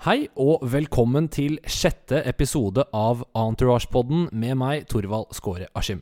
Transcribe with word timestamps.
Hei 0.00 0.30
og 0.40 0.62
velkommen 0.72 1.26
til 1.28 1.58
sjette 1.68 2.22
episode 2.24 2.86
av 2.96 3.20
Entourage-podden 3.36 4.30
med 4.32 4.56
meg, 4.56 4.86
Torvald 4.88 5.34
Skåre 5.36 5.66
Askim. 5.76 6.00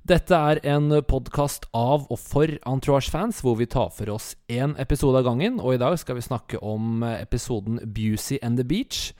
Dette 0.00 0.32
er 0.32 0.62
en 0.72 0.88
podkast 1.04 1.66
av 1.76 2.06
og 2.08 2.22
for 2.22 2.48
Entourage-fans, 2.64 3.42
hvor 3.44 3.58
vi 3.60 3.68
tar 3.68 3.92
for 3.92 4.14
oss 4.14 4.30
én 4.48 4.72
episode 4.80 5.20
av 5.20 5.28
gangen. 5.28 5.60
Og 5.60 5.76
i 5.76 5.82
dag 5.82 5.98
skal 6.00 6.16
vi 6.16 6.24
snakke 6.24 6.62
om 6.64 7.04
episoden 7.04 7.82
Busey 7.84 8.40
and 8.40 8.56
the 8.56 8.64
Beach. 8.64 9.10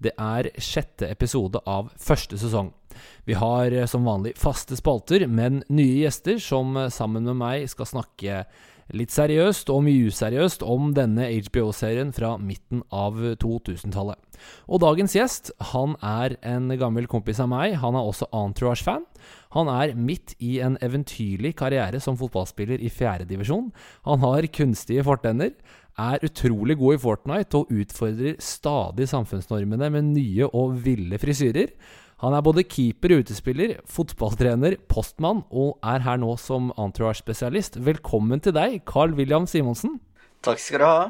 Det 0.00 0.16
er 0.16 0.48
sjette 0.56 1.12
episode 1.12 1.60
av 1.68 1.92
første 2.00 2.40
sesong. 2.40 2.72
Vi 3.28 3.36
har 3.36 3.82
som 3.92 4.08
vanlig 4.08 4.32
faste 4.40 4.80
spalter, 4.80 5.26
men 5.28 5.60
nye 5.68 6.06
gjester 6.06 6.40
som 6.40 6.72
sammen 6.88 7.28
med 7.28 7.36
meg 7.36 7.68
skal 7.68 7.92
snakke 7.98 8.46
litt 8.92 9.14
seriøst 9.14 9.70
og 9.72 9.84
mye 9.86 10.10
useriøst 10.10 10.64
om 10.66 10.92
denne 10.96 11.30
HBO-serien 11.46 12.12
fra 12.16 12.34
midten 12.36 12.82
av 12.92 13.16
2000-tallet. 13.40 14.18
Og 14.68 14.82
dagens 14.84 15.14
gjest 15.16 15.52
han 15.72 15.96
er 16.04 16.36
en 16.44 16.68
gammel 16.80 17.08
kompis 17.10 17.40
av 17.40 17.48
meg. 17.52 17.78
Han 17.80 17.96
er 17.96 18.04
også 18.04 18.28
Entourage-fan. 18.34 19.06
Han 19.56 19.70
er 19.70 19.94
midt 19.96 20.34
i 20.42 20.58
en 20.64 20.76
eventyrlig 20.84 21.54
karriere 21.56 22.00
som 22.02 22.18
fotballspiller 22.20 22.82
i 22.82 22.90
fjerdedivisjon. 22.92 23.70
Han 24.08 24.24
har 24.26 24.50
kunstige 24.52 25.06
fortenner, 25.06 25.54
er 25.94 26.24
utrolig 26.26 26.74
god 26.80 26.96
i 26.96 26.98
Fortnite 26.98 27.60
og 27.60 27.68
utfordrer 27.70 28.40
stadig 28.42 29.06
samfunnsnormene 29.06 29.92
med 29.94 30.08
nye 30.10 30.48
og 30.50 30.74
ville 30.82 31.20
frisyrer. 31.22 31.70
Han 32.22 32.34
er 32.36 32.44
både 32.46 32.62
keeper, 32.62 33.16
utespiller, 33.20 33.78
fotballtrener, 33.90 34.76
postmann 34.90 35.42
og 35.50 35.80
er 35.82 36.04
her 36.04 36.18
nå 36.22 36.36
som 36.38 36.70
entourage-spesialist. 36.78 37.80
Velkommen 37.82 38.42
til 38.44 38.54
deg, 38.54 38.80
Carl 38.86 39.16
William 39.18 39.48
Simonsen. 39.50 39.98
Takk 40.44 40.62
skal 40.62 40.82
du 40.82 40.86
ha. 40.86 41.00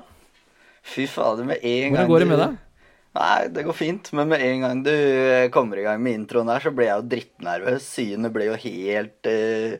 Fy 0.85 1.05
fader, 1.09 1.45
med 1.49 1.61
en 1.61 1.93
Hvordan 1.93 1.99
gang 1.99 2.11
går 2.13 2.25
det 2.25 2.31
med 2.31 2.41
deg? 2.41 2.57
Nei, 3.15 3.37
det 3.55 3.63
går 3.67 3.77
fint, 3.79 4.09
men 4.17 4.33
med 4.33 4.43
en 4.43 4.65
gang 4.65 4.81
du 4.83 4.95
kommer 5.55 5.79
i 5.79 5.85
gang 5.85 6.01
med 6.03 6.17
introen 6.19 6.51
her, 6.51 6.65
så 6.65 6.73
blir 6.75 6.89
jeg 6.89 6.99
jo 6.99 7.11
drittnervøs. 7.13 7.87
Synet 7.87 8.35
blir 8.35 8.51
jo 8.51 8.57
helt 8.65 9.29
uh, 9.31 9.77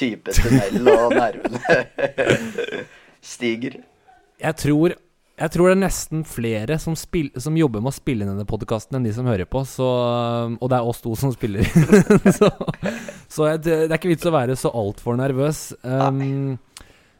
typetunnel, 0.00 0.88
og 0.94 1.12
nervene 1.18 1.60
stiger. 3.34 3.82
Jeg 4.40 4.56
tror, 4.62 4.96
jeg 5.40 5.52
tror 5.54 5.70
det 5.70 5.74
er 5.74 5.82
nesten 5.86 6.24
flere 6.28 6.76
som, 6.82 6.92
spill, 6.98 7.30
som 7.40 7.56
jobber 7.56 7.80
med 7.80 7.94
å 7.94 7.96
spille 7.96 8.26
inn 8.26 8.32
denne 8.34 8.48
podkasten, 8.48 8.98
enn 8.98 9.06
de 9.08 9.14
som 9.16 9.28
hører 9.28 9.48
på. 9.48 9.62
Så, 9.64 9.86
og 10.52 10.68
det 10.68 10.76
er 10.76 10.90
oss 10.90 11.00
to 11.00 11.14
som 11.16 11.32
spiller. 11.32 11.64
så 12.38 12.50
så 13.30 13.46
det 13.62 13.86
er 13.86 13.94
ikke 13.94 14.10
vits 14.10 14.26
å 14.26 14.34
være 14.34 14.58
så 14.58 14.72
altfor 14.74 15.14
nervøs. 15.20 15.70
Um, 15.86 16.58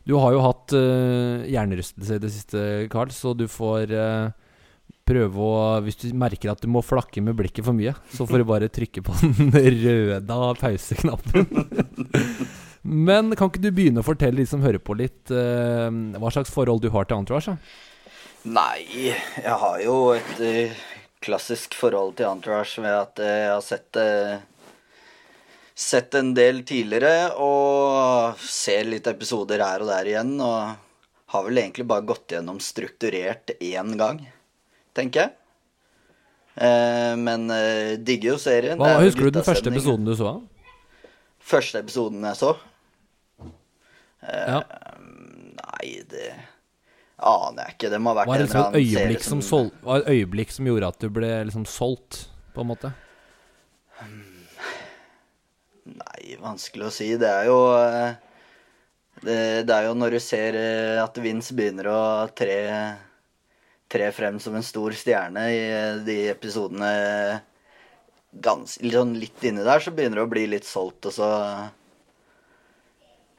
du 0.07 0.17
har 0.19 0.35
jo 0.35 0.43
hatt 0.43 0.75
uh, 0.75 1.47
hjernerystelse 1.47 2.17
i 2.19 2.23
det 2.23 2.31
siste, 2.35 2.63
Carl, 2.91 3.13
så 3.15 3.33
du 3.39 3.47
får 3.51 3.95
uh, 3.95 4.33
prøve 5.07 5.45
å 5.45 5.53
Hvis 5.87 6.01
du 6.03 6.09
merker 6.19 6.51
at 6.53 6.63
du 6.63 6.69
må 6.71 6.83
flakke 6.83 7.23
med 7.23 7.39
blikket 7.39 7.67
for 7.67 7.77
mye, 7.77 7.95
så 8.11 8.27
får 8.27 8.43
du 8.43 8.49
bare 8.49 8.71
trykke 8.73 9.05
på 9.07 9.15
den 9.23 9.55
røde 9.85 10.41
pauseknappen. 10.61 11.47
Men 13.07 13.31
kan 13.37 13.53
ikke 13.53 13.63
du 13.63 13.71
begynne 13.77 14.03
å 14.03 14.07
fortelle 14.07 14.41
de 14.41 14.49
som 14.51 14.65
hører 14.65 14.83
på, 14.83 14.97
litt 14.99 15.31
uh, 15.31 15.87
hva 16.19 16.35
slags 16.35 16.51
forhold 16.51 16.83
du 16.83 16.91
har 16.91 17.07
til 17.07 17.23
Entourage? 17.23 17.55
Da? 17.55 17.90
Nei, 18.49 18.87
jeg 19.37 19.57
har 19.63 19.81
jo 19.85 19.97
et 20.17 20.39
uh, 20.41 20.85
klassisk 21.21 21.75
forhold 21.77 22.15
til 22.17 22.31
Entourage 22.31 22.81
ved 22.81 22.95
at 22.97 23.21
uh, 23.21 23.27
jeg 23.29 23.51
har 23.53 23.67
sett 23.67 24.01
Sett 25.81 26.13
en 26.19 26.35
del 26.37 26.59
tidligere 26.69 27.31
og 27.41 28.41
ser 28.45 28.85
litt 28.85 29.07
episoder 29.09 29.63
her 29.65 29.81
og 29.81 29.89
der 29.89 30.11
igjen. 30.11 30.35
Og 30.45 30.75
har 31.33 31.47
vel 31.47 31.61
egentlig 31.63 31.87
bare 31.89 32.05
gått 32.05 32.35
gjennom 32.35 32.59
strukturert 32.61 33.55
én 33.57 33.95
gang, 33.97 34.19
tenker 34.93 35.23
jeg. 35.23 37.17
men 37.17 37.49
digger 38.05 38.35
jo 38.35 38.37
serien. 38.43 38.77
Hva, 38.77 38.99
husker 39.01 39.31
du 39.31 39.39
den 39.39 39.47
første 39.47 39.73
episoden 39.73 40.05
du 40.05 40.13
så? 40.21 40.35
Første 41.41 41.81
episoden 41.81 42.29
jeg 42.29 42.41
så? 42.43 42.53
Ja. 44.21 44.61
Aner 47.31 47.69
jeg 47.69 47.77
ikke. 47.77 47.91
Det 47.93 48.01
må 48.03 48.13
ha 48.13 48.21
vært 48.21 48.31
var 48.31 48.41
det 48.41 48.49
liksom 48.49 48.67
et 48.67 48.81
øyeblikk 48.81 49.27
som, 49.27 49.45
som, 49.45 49.69
sol 49.71 49.87
var 49.87 50.03
et 50.03 50.11
øyeblikk 50.15 50.55
som 50.55 50.69
gjorde 50.71 50.91
at 50.95 51.05
du 51.05 51.13
ble 51.21 51.31
liksom 51.49 51.67
solgt, 51.69 52.25
på 52.55 52.65
en 52.65 52.71
måte? 52.73 52.93
Nei, 55.91 56.37
vanskelig 56.41 56.89
å 56.89 56.93
si. 56.95 57.13
Det 57.21 57.31
er 57.31 57.49
jo 57.49 57.61
eh, 57.77 58.19
det, 59.21 59.39
det 59.69 59.77
er 59.77 59.89
jo 59.89 59.95
når 59.99 60.17
du 60.17 60.21
ser 60.23 60.57
eh, 60.59 60.99
at 61.03 61.19
Vince 61.21 61.57
begynner 61.57 61.91
å 61.93 62.01
tre, 62.37 62.59
tre 63.91 64.11
frem 64.17 64.41
som 64.43 64.57
en 64.57 64.65
stor 64.67 64.97
stjerne 64.97 65.45
i 65.53 65.61
eh, 65.67 66.01
de 66.07 66.19
episodene 66.33 66.93
gans, 68.31 68.79
sånn 68.79 69.17
litt 69.19 69.45
inni 69.45 69.67
der, 69.67 69.83
så 69.83 69.93
begynner 69.95 70.21
det 70.21 70.27
å 70.29 70.31
bli 70.31 70.47
litt 70.53 70.69
solgt, 70.69 71.11
og 71.11 71.17
så 71.17 71.31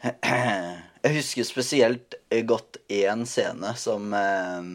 Jeg 1.01 1.16
husker 1.17 1.47
spesielt 1.47 2.13
godt 2.45 2.78
én 2.94 3.23
scene 3.25 3.72
som 3.79 4.12
eh, 4.13 4.67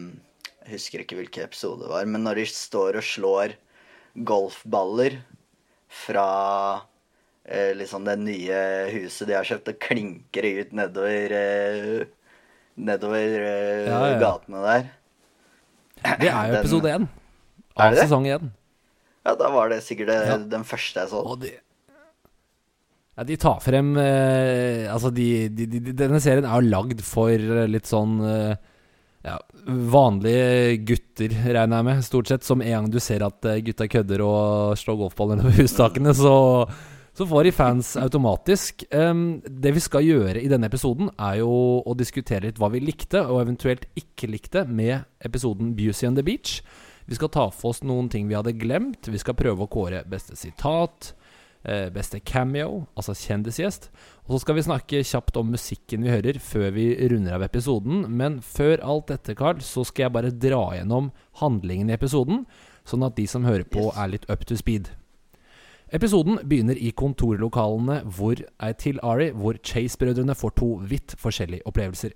Jeg 0.65 0.73
husker 0.75 1.03
ikke 1.05 1.15
hvilken 1.21 1.45
episode 1.47 1.85
det 1.85 1.91
var, 1.93 2.05
men 2.11 2.25
når 2.27 2.41
de 2.41 2.45
står 2.51 2.99
og 2.99 3.05
slår 3.07 3.53
golfballer 4.27 5.19
fra 5.87 6.25
eh, 7.47 7.71
liksom 7.79 8.03
det 8.07 8.17
nye 8.19 8.59
huset 8.91 9.29
de 9.29 9.37
har 9.37 9.47
kjøpt, 9.47 9.71
og 9.71 9.79
klinker 9.87 10.43
det 10.47 10.53
ut 10.67 10.73
nedover 10.81 11.35
eh, 11.37 12.07
Nedover 12.77 13.17
eh, 13.41 13.87
Ja, 13.87 14.01
ja. 14.11 14.17
gatene 14.21 14.59
der. 14.67 14.89
Det 16.21 16.27
er 16.29 16.51
jo 16.51 16.59
episode 16.59 16.91
én 16.93 17.07
av 17.77 17.93
det 17.93 17.97
det? 17.97 18.03
sesong 18.07 18.27
én. 18.29 18.51
Ja, 19.25 19.33
da 19.39 19.47
var 19.53 19.71
det 19.71 19.79
sikkert 19.85 20.11
det, 20.11 20.17
Ja. 20.27 20.35
den 20.37 20.63
første 20.67 21.01
jeg 21.01 21.09
så. 21.09 21.23
Og 21.25 21.39
de, 21.41 21.55
ja, 23.17 23.25
de 23.25 23.37
tar 23.41 23.59
frem 23.65 23.95
eh, 23.97 24.85
Altså, 24.93 25.09
de, 25.13 25.47
de, 25.49 25.65
de, 25.73 25.93
denne 25.97 26.21
serien 26.23 26.45
er 26.45 26.61
jo 26.61 26.71
lagd 26.71 27.01
for 27.05 27.33
eh, 27.33 27.69
litt 27.69 27.89
sånn 27.89 28.19
eh, 28.21 28.53
ja, 29.27 29.37
vanlige 29.65 30.77
gutter, 30.87 31.33
regner 31.47 31.79
jeg 31.81 31.87
med, 31.89 32.03
stort 32.05 32.29
sett. 32.31 32.45
Som 32.47 32.61
en 32.63 32.73
gang 32.75 32.91
du 32.93 32.99
ser 33.03 33.25
at 33.25 33.47
eh, 33.49 33.61
gutta 33.65 33.89
kødder 33.91 34.23
og 34.25 34.77
slår 34.79 35.01
golfballer 35.01 35.41
over 35.43 35.57
hustakene, 35.57 36.13
så, 36.15 36.35
så 37.17 37.27
får 37.27 37.47
de 37.49 37.55
fans 37.55 37.93
automatisk. 37.99 38.85
Um, 38.93 39.41
det 39.43 39.73
vi 39.75 39.83
skal 39.83 40.05
gjøre 40.07 40.43
i 40.43 40.51
denne 40.51 40.69
episoden, 40.71 41.11
er 41.17 41.41
jo 41.41 41.51
å 41.81 41.97
diskutere 41.97 42.47
litt 42.47 42.61
hva 42.61 42.71
vi 42.73 42.83
likte, 42.85 43.25
og 43.25 43.43
eventuelt 43.43 43.87
ikke 43.99 44.31
likte, 44.31 44.67
med 44.69 45.01
episoden 45.25 45.73
Busey 45.77 46.07
and 46.09 46.19
the 46.19 46.25
Beach. 46.25 46.61
Vi 47.07 47.15
skal 47.15 47.31
ta 47.31 47.47
for 47.55 47.71
oss 47.73 47.85
noen 47.87 48.09
ting 48.11 48.27
vi 48.27 48.35
hadde 48.35 48.55
glemt. 48.59 49.07
Vi 49.07 49.19
skal 49.19 49.37
prøve 49.39 49.63
å 49.63 49.71
kåre 49.71 50.03
beste 50.07 50.35
sitat, 50.39 51.13
beste 51.91 52.21
cameo, 52.23 52.85
altså 52.95 53.15
kjendisgjest. 53.17 53.89
Og 54.27 54.35
så 54.35 54.39
skal 54.43 54.55
vi 54.55 54.65
snakke 54.67 55.01
kjapt 55.03 55.39
om 55.39 55.49
musikken 55.51 56.05
vi 56.05 56.13
hører, 56.13 56.39
før 56.39 56.69
vi 56.75 56.85
runder 57.11 57.35
av 57.35 57.43
episoden. 57.47 58.05
Men 58.07 58.37
før 58.45 58.83
alt 58.83 59.09
dette, 59.11 59.35
Carl, 59.35 59.59
så 59.65 59.83
skal 59.87 60.07
jeg 60.07 60.15
bare 60.15 60.31
dra 60.31 60.61
gjennom 60.77 61.11
handlingen 61.41 61.91
i 61.91 61.97
episoden, 61.97 62.45
sånn 62.87 63.03
at 63.07 63.17
de 63.19 63.27
som 63.27 63.47
hører 63.47 63.67
på, 63.67 63.89
er 63.95 64.13
litt 64.13 64.29
up 64.31 64.45
to 64.47 64.55
speed. 64.59 64.93
Episoden 65.87 66.41
begynner 66.43 66.75
i 66.75 66.89
kontorlokalene 66.91 68.01
hvor, 68.17 68.35
eh, 68.35 68.73
til 68.75 68.99
Ari, 69.03 69.29
hvor 69.31 69.55
Chase-brødrene 69.63 70.35
får 70.35 70.55
to 70.59 70.73
vidt 70.83 71.15
forskjellige 71.15 71.63
opplevelser. 71.65 72.11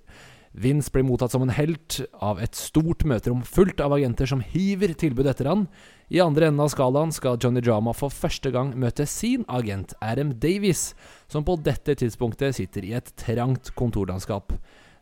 Vince 0.52 0.92
blir 0.92 1.06
mottatt 1.08 1.32
som 1.32 1.42
en 1.46 1.54
helt 1.56 2.02
av 2.20 2.40
et 2.42 2.56
stort 2.56 3.06
møterom 3.08 3.40
fullt 3.46 3.80
av 3.80 3.94
agenter 3.96 4.28
som 4.28 4.42
hiver 4.44 4.92
tilbud 5.00 5.30
etter 5.30 5.48
han. 5.48 5.64
I 6.12 6.20
andre 6.20 6.50
enden 6.50 6.60
av 6.60 6.68
skalaen 6.74 7.14
skal 7.14 7.38
Johnny 7.40 7.62
Drama 7.64 7.94
for 7.96 8.12
første 8.12 8.52
gang 8.52 8.74
møte 8.76 9.06
sin 9.08 9.46
agent 9.48 9.94
Adam 10.04 10.34
Davies, 10.42 10.90
som 11.32 11.46
på 11.48 11.56
dette 11.64 11.96
tidspunktet 11.96 12.58
sitter 12.58 12.84
i 12.84 12.92
et 12.98 13.08
trangt 13.16 13.72
kontorlandskap. 13.78 14.52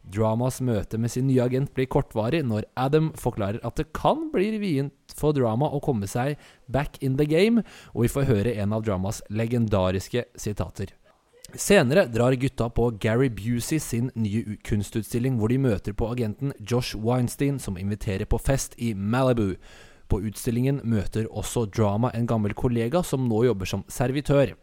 Dramas 0.06 0.60
møte 0.65 0.99
med 1.03 1.12
sin 1.12 1.27
nye 1.28 1.43
agent 1.44 1.75
blir 1.75 1.91
kortvarig 1.91 2.41
når 2.47 2.65
Adam 2.78 3.10
forklarer 3.19 3.60
at 3.66 3.77
det 3.77 3.91
kan 3.97 4.31
bli 4.33 4.55
vrient 4.55 5.19
for 5.19 5.34
Drama 5.37 5.69
å 5.69 5.83
komme 5.83 6.09
seg 6.10 6.39
back 6.71 7.03
in 7.03 7.19
the 7.19 7.27
game, 7.27 7.66
og 7.92 8.07
vi 8.07 8.15
får 8.15 8.30
høre 8.30 8.57
en 8.63 8.78
av 8.78 8.86
Dramas 8.86 9.21
legendariske 9.28 10.28
sitater. 10.39 10.95
Senere 11.54 12.06
drar 12.06 12.32
gutta 12.32 12.68
på 12.70 12.91
Gary 12.91 13.28
Busey 13.28 13.80
sin 13.80 14.10
nye 14.14 14.56
kunstutstilling, 14.64 15.38
hvor 15.38 15.50
de 15.50 15.58
møter 15.58 15.94
på 15.97 16.08
agenten 16.12 16.52
Josh 16.60 16.98
Weinstein, 16.98 17.58
som 17.58 17.78
inviterer 17.78 18.28
på 18.30 18.38
fest 18.38 18.76
i 18.78 18.92
Malibu. 18.94 19.56
På 20.10 20.20
utstillingen 20.22 20.80
møter 20.84 21.26
også 21.30 21.66
Drama 21.70 22.10
en 22.14 22.26
gammel 22.26 22.54
kollega 22.54 23.02
som 23.06 23.28
nå 23.30 23.44
jobber 23.47 23.70
som 23.70 23.84
servitør. 23.91 24.54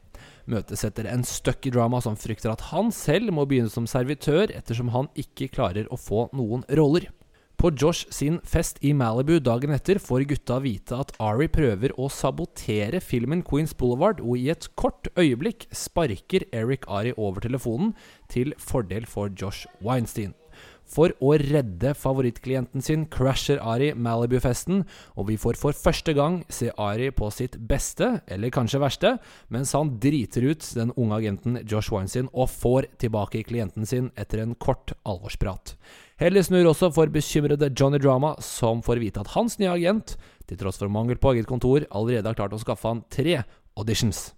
Møtet 0.47 0.79
setter 0.79 1.09
en 1.11 1.25
støkk 1.27 1.67
i 1.67 1.73
Drama 1.75 1.99
som 2.03 2.15
frykter 2.19 2.53
at 2.53 2.69
han 2.71 2.91
selv 2.95 3.33
må 3.35 3.45
begynne 3.47 3.71
som 3.71 3.87
servitør, 3.87 4.51
ettersom 4.55 4.91
han 4.95 5.11
ikke 5.19 5.51
klarer 5.51 5.91
å 5.91 5.99
få 5.99 6.29
noen 6.35 6.63
roller. 6.79 7.09
På 7.57 7.71
Josh 7.73 8.05
sin 8.13 8.35
fest 8.45 8.77
i 8.85 8.91
Malibu 8.93 9.39
dagen 9.41 9.71
etter 9.73 9.97
får 9.97 10.27
gutta 10.29 10.59
vite 10.61 10.93
at 11.01 11.15
Ari 11.17 11.47
prøver 11.49 11.95
å 11.97 12.05
sabotere 12.13 12.99
filmen 13.01 13.41
Queens 13.41 13.73
Boulevard, 13.73 14.21
og 14.21 14.37
i 14.37 14.51
et 14.53 14.67
kort 14.77 15.09
øyeblikk 15.17 15.65
sparker 15.73 16.45
Eric 16.53 16.85
Ari 16.85 17.15
over 17.17 17.41
telefonen 17.41 17.95
til 18.29 18.53
fordel 18.61 19.09
for 19.09 19.33
Josh 19.33 19.65
Weinstein. 19.81 20.37
For 20.85 21.17
å 21.17 21.33
redde 21.41 21.95
favorittklienten 21.97 22.85
sin 22.85 23.09
crasher 23.09 23.57
Ari 23.57 23.89
Malibu-festen, 23.97 24.85
og 25.17 25.31
vi 25.31 25.41
får 25.41 25.57
for 25.57 25.73
første 25.73 26.13
gang 26.13 26.43
se 26.53 26.69
Ari 26.77 27.09
på 27.09 27.33
sitt 27.33 27.57
beste, 27.57 28.19
eller 28.29 28.53
kanskje 28.53 28.85
verste, 28.85 29.17
mens 29.49 29.73
han 29.73 29.97
driter 29.97 30.45
ut 30.53 30.73
den 30.77 30.93
unge 30.93 31.23
agenten 31.23 31.63
Josh 31.65 31.89
Weinstein 31.89 32.29
og 32.35 32.53
får 32.53 32.93
tilbake 33.01 33.47
klienten 33.49 33.89
sin 33.89 34.13
etter 34.13 34.45
en 34.45 34.53
kort 34.61 34.93
alvorsprat. 35.09 35.73
Hellig 36.17 36.47
snur 36.47 36.65
også 36.71 36.89
for 36.95 37.11
bekymrede 37.13 37.69
Johnny 37.77 37.99
Drama, 38.01 38.31
som 38.41 38.79
får 38.81 38.97
vite 39.03 39.21
at 39.21 39.35
hans 39.35 39.59
nye 39.61 39.69
agent, 39.69 40.15
til 40.49 40.57
tross 40.57 40.79
for 40.81 40.89
mangel 40.89 41.19
på 41.21 41.35
eget 41.35 41.45
kontor, 41.45 41.85
allerede 41.93 42.25
har 42.25 42.37
klart 42.39 42.55
å 42.57 42.61
skaffe 42.61 42.89
han 42.89 43.03
tre 43.13 43.43
auditions. 43.77 44.31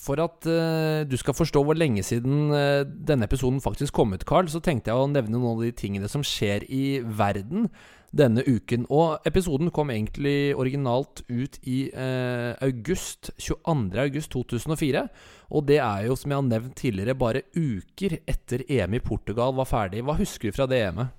For 0.00 0.16
at 0.24 0.48
uh, 0.48 1.04
du 1.04 1.18
skal 1.20 1.36
forstå 1.36 1.60
hvor 1.68 1.76
lenge 1.76 2.00
siden 2.06 2.48
uh, 2.48 2.80
denne 2.80 3.28
episoden 3.28 3.60
faktisk 3.60 3.92
kom 3.98 4.16
ut, 4.16 4.24
Carl, 4.24 4.48
så 4.48 4.62
tenkte 4.64 4.88
jeg 4.88 4.96
å 4.96 5.10
nevne 5.10 5.36
noen 5.36 5.58
av 5.58 5.66
de 5.66 5.74
tingene 5.76 6.08
som 6.08 6.24
skjer 6.24 6.64
i 6.72 7.02
verden 7.04 7.68
denne 8.12 8.44
uken. 8.46 8.86
Og 8.92 9.24
episoden 9.28 9.72
kom 9.74 9.90
egentlig 9.92 10.52
originalt 10.58 11.24
ut 11.28 11.58
i 11.68 11.86
eh, 11.88 12.52
august, 12.64 13.32
22. 13.40 13.98
august 14.04 14.32
2004. 14.34 15.06
Og 15.52 15.66
det 15.68 15.80
er 15.84 16.06
jo, 16.06 16.16
som 16.16 16.32
jeg 16.32 16.40
har 16.40 16.48
nevnt 16.48 16.76
tidligere, 16.78 17.18
bare 17.18 17.44
uker 17.56 18.18
etter 18.28 18.64
EM 18.68 18.96
i 18.96 19.02
Portugal 19.04 19.56
var 19.56 19.68
ferdig. 19.68 20.04
Hva 20.04 20.16
husker 20.20 20.52
du 20.52 20.56
fra 20.56 20.68
det 20.70 20.84
EM-et? 20.86 21.18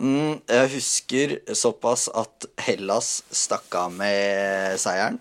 Mm, 0.00 0.38
jeg 0.48 0.68
husker 0.72 1.34
såpass 1.52 2.06
at 2.16 2.46
Hellas 2.64 3.18
stakk 3.28 3.74
av 3.76 3.92
med 3.92 4.78
seieren. 4.80 5.18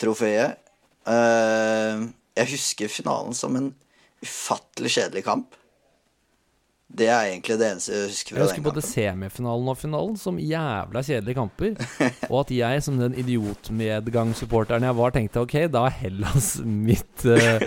Trofeet. 0.00 0.58
Uh, 1.08 2.10
jeg 2.36 2.50
husker 2.52 2.92
finalen 2.92 3.32
som 3.36 3.56
en 3.56 3.70
ufattelig 4.20 4.92
kjedelig 4.98 5.24
kamp. 5.24 5.56
Det 6.90 7.06
er 7.06 7.28
egentlig 7.28 7.54
det 7.60 7.66
eneste 7.70 7.92
jeg 7.94 8.08
husker 8.10 8.34
fra 8.34 8.40
Jeg 8.40 8.48
husker 8.48 8.60
den 8.60 8.66
både 8.66 8.82
semifinalen 8.82 9.68
og 9.70 9.76
finalen 9.78 10.16
som 10.18 10.38
jævla 10.42 11.02
kjedelige 11.06 11.38
kamper. 11.38 11.76
Og 12.32 12.36
at 12.40 12.50
jeg, 12.56 12.82
som 12.82 12.96
den 12.98 13.14
idiotmedgangssupporteren 13.22 14.86
jeg 14.88 14.96
var, 14.98 15.14
tenkte 15.14 15.44
ok, 15.44 15.54
da 15.70 15.84
er 15.86 15.94
Hellas 16.00 16.48
mitt, 16.66 17.26
uh, 17.30 17.62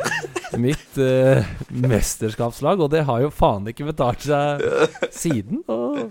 mitt 0.60 1.00
uh, 1.00 1.54
mesterskapslag. 1.72 2.84
Og 2.84 2.92
det 2.92 3.06
har 3.08 3.24
jo 3.24 3.32
faen 3.32 3.70
ikke 3.72 3.88
betalt 3.94 4.28
seg 4.28 4.66
siden. 5.16 5.64
Og 5.72 6.02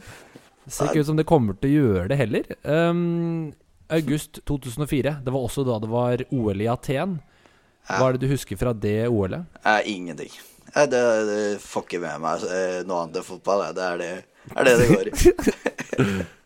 det 0.64 0.72
ser 0.72 0.88
ikke 0.88 1.04
ut 1.04 1.10
som 1.10 1.20
det 1.20 1.28
kommer 1.28 1.58
til 1.60 1.68
å 1.68 1.82
gjøre 1.82 2.06
det 2.14 2.18
heller. 2.22 2.48
Um, 2.64 3.50
august 3.92 4.40
2004. 4.48 5.18
Det 5.20 5.36
var 5.36 5.44
også 5.50 5.66
da 5.68 5.76
det 5.84 5.92
var 5.92 6.24
OL 6.32 6.64
i 6.64 6.70
Aten. 6.72 7.18
Hva 7.90 8.08
er 8.08 8.16
det 8.16 8.24
du 8.24 8.32
husker 8.32 8.56
fra 8.56 8.72
det 8.72 9.02
OL-et? 9.10 9.60
Ingenting. 9.90 10.32
Eh, 10.76 10.86
det, 10.88 11.02
det 11.28 11.40
får 11.62 11.86
ikke 11.86 12.02
med 12.02 12.22
meg 12.22 12.46
eh, 12.48 12.78
noe 12.88 13.02
annet 13.04 13.20
enn 13.20 13.26
fotball. 13.26 13.66
Det 13.76 13.88
er 13.88 14.00
det 14.00 14.12
er 14.52 14.68
det, 14.68 14.78
det 14.80 14.92
går 14.92 15.10
i. 15.10 16.22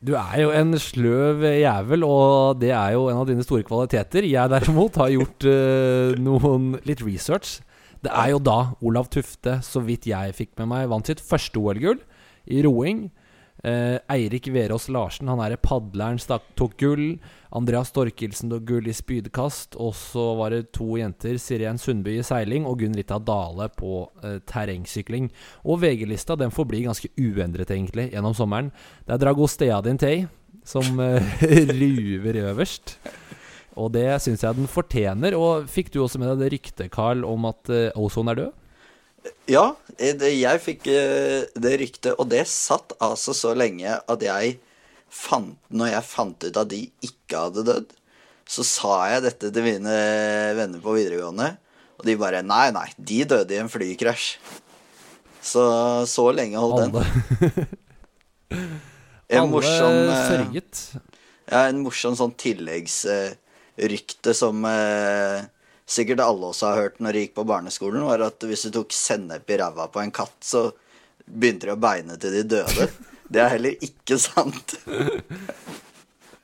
Du 0.00 0.14
er 0.16 0.38
jo 0.40 0.52
en 0.56 0.72
sløv 0.80 1.42
jævel, 1.44 2.06
og 2.08 2.56
det 2.62 2.70
er 2.72 2.94
jo 2.94 3.02
en 3.12 3.18
av 3.20 3.26
dine 3.28 3.44
store 3.44 3.66
kvaliteter. 3.68 4.24
Jeg 4.24 4.48
derimot 4.48 4.96
har 4.96 5.10
gjort 5.12 5.44
uh, 5.44 6.16
noen 6.16 6.70
litt 6.88 7.02
research. 7.04 7.58
Det 8.00 8.08
er 8.08 8.30
jo 8.32 8.38
da 8.40 8.72
Olav 8.80 9.10
Tufte, 9.12 9.58
så 9.60 9.82
vidt 9.84 10.08
jeg 10.08 10.32
fikk 10.38 10.54
med 10.56 10.70
meg, 10.72 10.86
vant 10.88 11.04
sitt 11.04 11.20
første 11.20 11.60
OL-gull 11.60 12.00
i 12.48 12.62
roing. 12.64 13.10
Eh, 13.62 13.98
Eirik 14.08 14.48
Verås 14.48 14.88
Larsen, 14.88 15.28
han 15.28 15.40
er 15.44 15.58
padleren, 15.60 16.18
stakk, 16.20 16.46
tok 16.56 16.76
gull. 16.80 17.04
Andreas 17.56 17.90
Storkelsen 17.92 18.52
tok 18.52 18.64
gull 18.68 18.88
i 18.88 18.94
spydkast. 18.96 19.76
Og 19.80 19.92
så 19.98 20.24
var 20.38 20.54
det 20.54 20.70
to 20.76 20.94
jenter, 21.00 21.36
Siren 21.40 21.80
Sundby 21.80 22.16
i 22.18 22.26
seiling 22.26 22.68
og 22.68 22.80
Gunn 22.80 22.96
Rita 22.96 23.20
Dale 23.20 23.68
på 23.76 24.04
eh, 24.24 24.38
terrengsykling. 24.48 25.28
Og 25.66 25.82
VG-lista 25.84 26.38
den 26.40 26.54
forblir 26.54 26.86
ganske 26.88 27.12
uendret, 27.20 27.72
egentlig, 27.74 28.10
gjennom 28.14 28.36
sommeren. 28.36 28.72
Det 29.04 29.16
er 29.16 29.24
Dragostea 29.26 29.80
Dintei 29.84 30.14
som 30.64 31.00
eh, 31.04 31.34
ruver 31.82 32.40
øverst. 32.46 32.96
Og 33.80 33.92
det 33.94 34.08
syns 34.24 34.42
jeg 34.44 34.56
den 34.56 34.70
fortjener. 34.70 35.36
Og 35.36 35.68
fikk 35.70 35.92
du 35.92 36.00
også 36.02 36.20
med 36.20 36.32
deg 36.32 36.46
det 36.46 36.54
ryktet, 36.56 36.90
Carl, 36.94 37.26
om 37.28 37.46
at 37.52 37.70
Ozone 37.98 38.32
er 38.32 38.42
død? 38.44 38.59
Ja, 39.50 39.74
eh, 39.98 40.14
det, 40.16 40.30
jeg 40.38 40.60
fikk 40.64 40.86
eh, 40.90 41.44
det 41.58 41.72
ryktet, 41.82 42.14
og 42.16 42.28
det 42.32 42.46
satt 42.48 42.94
altså 43.02 43.34
så 43.36 43.54
lenge 43.58 43.98
at 43.98 44.22
jeg 44.24 44.58
fant 45.10 45.58
Når 45.74 45.88
jeg 45.90 46.06
fant 46.06 46.44
ut 46.46 46.56
at 46.60 46.70
de 46.70 46.84
ikke 47.02 47.40
hadde 47.48 47.64
dødd, 47.66 47.88
så 48.50 48.62
sa 48.66 48.94
jeg 49.10 49.24
dette 49.26 49.50
til 49.54 49.62
mine 49.66 49.94
venner 50.58 50.80
på 50.82 50.94
videregående, 50.94 51.48
og 51.98 52.06
de 52.06 52.16
bare 52.18 52.42
Nei, 52.46 52.70
nei, 52.74 52.88
de 52.96 53.24
døde 53.28 53.54
i 53.54 53.60
en 53.62 53.70
flykrasj. 53.70 54.38
Så 55.42 55.62
så 56.10 56.24
lenge 56.36 56.60
holdt 56.60 56.80
den. 56.82 56.94
Alle, 56.94 57.06
En 59.30 59.50
morsom 59.50 59.94
eh, 60.10 60.26
sørget. 60.26 60.74
Ja, 61.50 61.68
en 61.68 61.82
morsom 61.84 62.14
sånn 62.18 62.34
tilleggsrykte 62.38 64.34
som 64.34 64.66
sikkert 65.90 66.22
alle 66.24 66.52
også 66.52 66.70
har 66.70 66.84
hørt 66.84 67.00
når 67.02 67.16
de 67.16 67.24
gikk 67.26 67.36
på 67.40 67.46
barneskolen, 67.48 68.06
var 68.06 68.22
at 68.28 68.46
hvis 68.46 68.66
du 68.68 68.72
tok 68.78 68.94
sennep 68.94 69.50
i 69.50 69.58
ræva 69.60 69.88
på 69.90 70.02
en 70.02 70.14
katt, 70.14 70.38
så 70.44 70.68
begynte 71.26 71.68
de 71.68 71.74
å 71.74 71.80
beine 71.80 72.18
til 72.20 72.38
de 72.38 72.44
døde. 72.56 72.90
Det 73.30 73.42
er 73.42 73.54
heller 73.56 73.86
ikke 73.90 74.18
sant. 74.20 74.78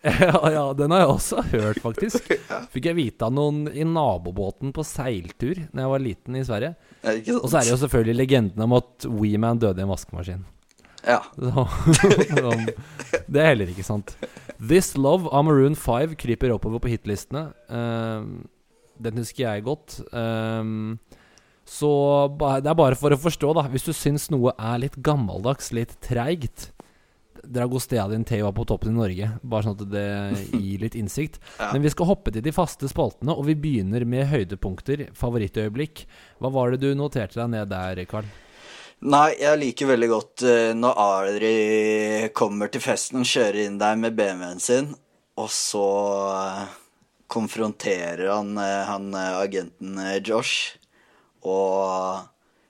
Ja, 0.07 0.51
ja, 0.53 0.65
den 0.79 0.93
har 0.95 1.01
jeg 1.03 1.11
også 1.11 1.43
hørt, 1.51 1.81
faktisk. 1.83 2.29
Fikk 2.75 2.85
jeg 2.87 2.95
vite 2.95 3.27
av 3.27 3.33
noen 3.35 3.65
i 3.75 3.83
nabobåten 3.83 4.71
på 4.71 4.85
seiltur 4.87 5.59
Når 5.73 5.83
jeg 5.83 5.93
var 5.93 6.05
liten 6.05 6.37
i 6.39 6.45
Sverige. 6.47 6.77
Er 7.03 7.19
Og 7.35 7.49
så 7.51 7.59
er 7.59 7.67
det 7.67 7.73
jo 7.73 7.81
selvfølgelig 7.81 8.15
legenden 8.21 8.67
om 8.69 8.77
at 8.79 9.09
Weeman 9.11 9.59
døde 9.59 9.83
i 9.83 9.87
en 9.87 9.91
vaskemaskin. 9.91 10.45
Ja. 11.07 11.21
Det 13.27 13.41
er 13.41 13.51
heller 13.53 13.71
ikke 13.71 13.87
sant. 13.87 14.15
This 14.59 14.95
Love 14.99 15.31
av 15.35 15.47
Maroon 15.47 15.75
5 15.79 16.15
kryper 16.19 16.55
oppover 16.55 16.83
på 16.83 16.91
hitlistene. 16.91 17.49
Ehm, 17.67 18.45
den 19.03 19.21
husker 19.23 19.47
jeg 19.47 19.67
godt. 19.67 20.01
Um, 20.13 20.99
så 21.67 21.91
det 22.63 22.71
er 22.71 22.79
bare 22.79 22.99
for 22.99 23.15
å 23.15 23.19
forstå, 23.19 23.53
da. 23.59 23.67
Hvis 23.73 23.89
du 23.89 23.93
syns 23.97 24.29
noe 24.31 24.55
er 24.55 24.81
litt 24.85 24.99
gammeldags, 25.03 25.73
litt 25.75 25.97
treigt 26.05 26.71
Dragostea 27.47 28.09
din 28.09 28.25
Theo 28.25 28.45
var 28.49 28.55
på 28.57 28.65
toppen 28.65 28.91
i 28.91 28.97
Norge. 28.97 29.29
Bare 29.43 29.67
sånn 29.67 29.77
at 29.77 29.85
det 29.91 30.07
gir 30.65 30.83
litt 30.83 30.97
innsikt. 30.99 31.39
Ja. 31.59 31.71
Men 31.75 31.85
vi 31.85 31.93
skal 31.93 32.11
hoppe 32.11 32.33
til 32.35 32.45
de 32.45 32.55
faste 32.55 32.89
spaltene, 32.91 33.35
og 33.35 33.47
vi 33.47 33.55
begynner 33.59 34.07
med 34.09 34.29
høydepunkter. 34.31 35.09
Favorittøyeblikk. 35.17 36.07
Hva 36.43 36.53
var 36.55 36.75
det 36.75 36.83
du 36.83 36.91
noterte 36.99 37.41
deg 37.41 37.53
ned 37.55 37.71
der, 37.71 38.03
Karl? 38.11 38.29
Nei, 39.07 39.37
jeg 39.37 39.61
liker 39.61 39.91
veldig 39.91 40.09
godt 40.09 40.43
uh, 40.49 40.73
når 40.75 41.01
Adri 41.03 41.57
kommer 42.37 42.73
til 42.73 42.81
festen, 42.81 43.27
kjører 43.29 43.67
inn 43.67 43.77
der 43.81 43.99
med 44.01 44.17
BMW-en 44.17 44.63
sin, 44.63 44.89
og 45.37 45.51
så 45.53 45.85
eh, 46.33 46.63
konfronterer 47.27 48.29
han, 48.29 48.59
eh, 48.59 48.85
han 48.85 49.15
eh, 49.15 49.39
agenten 49.39 49.99
eh, 49.99 50.23
Josh 50.25 50.77
og 51.41 52.27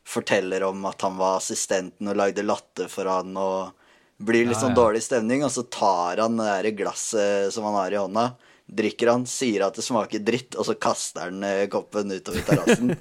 forteller 0.06 0.62
om 0.62 0.84
at 0.86 1.02
han 1.02 1.16
var 1.18 1.40
assistenten 1.40 2.08
og 2.08 2.16
lagde 2.16 2.44
latter 2.46 2.90
for 2.92 3.08
han 3.10 3.36
og 3.40 3.72
blir 4.16 4.46
litt 4.46 4.60
sånn 4.60 4.72
ja. 4.72 4.78
dårlig 4.78 5.02
stemning, 5.04 5.42
og 5.44 5.50
så 5.52 5.66
tar 5.68 6.22
han 6.22 6.38
det 6.38 6.46
der 6.46 6.68
glasset 6.78 7.52
som 7.52 7.66
han 7.68 7.74
har 7.76 7.92
i 7.92 7.98
hånda, 8.00 8.26
drikker 8.64 9.10
han, 9.12 9.26
sier 9.28 9.66
at 9.66 9.76
det 9.76 9.84
smaker 9.84 10.22
dritt, 10.24 10.56
og 10.56 10.64
så 10.68 10.76
kaster 10.80 11.26
han 11.26 11.44
koppen 11.68 12.14
utover 12.14 12.46
terrassen. 12.46 12.94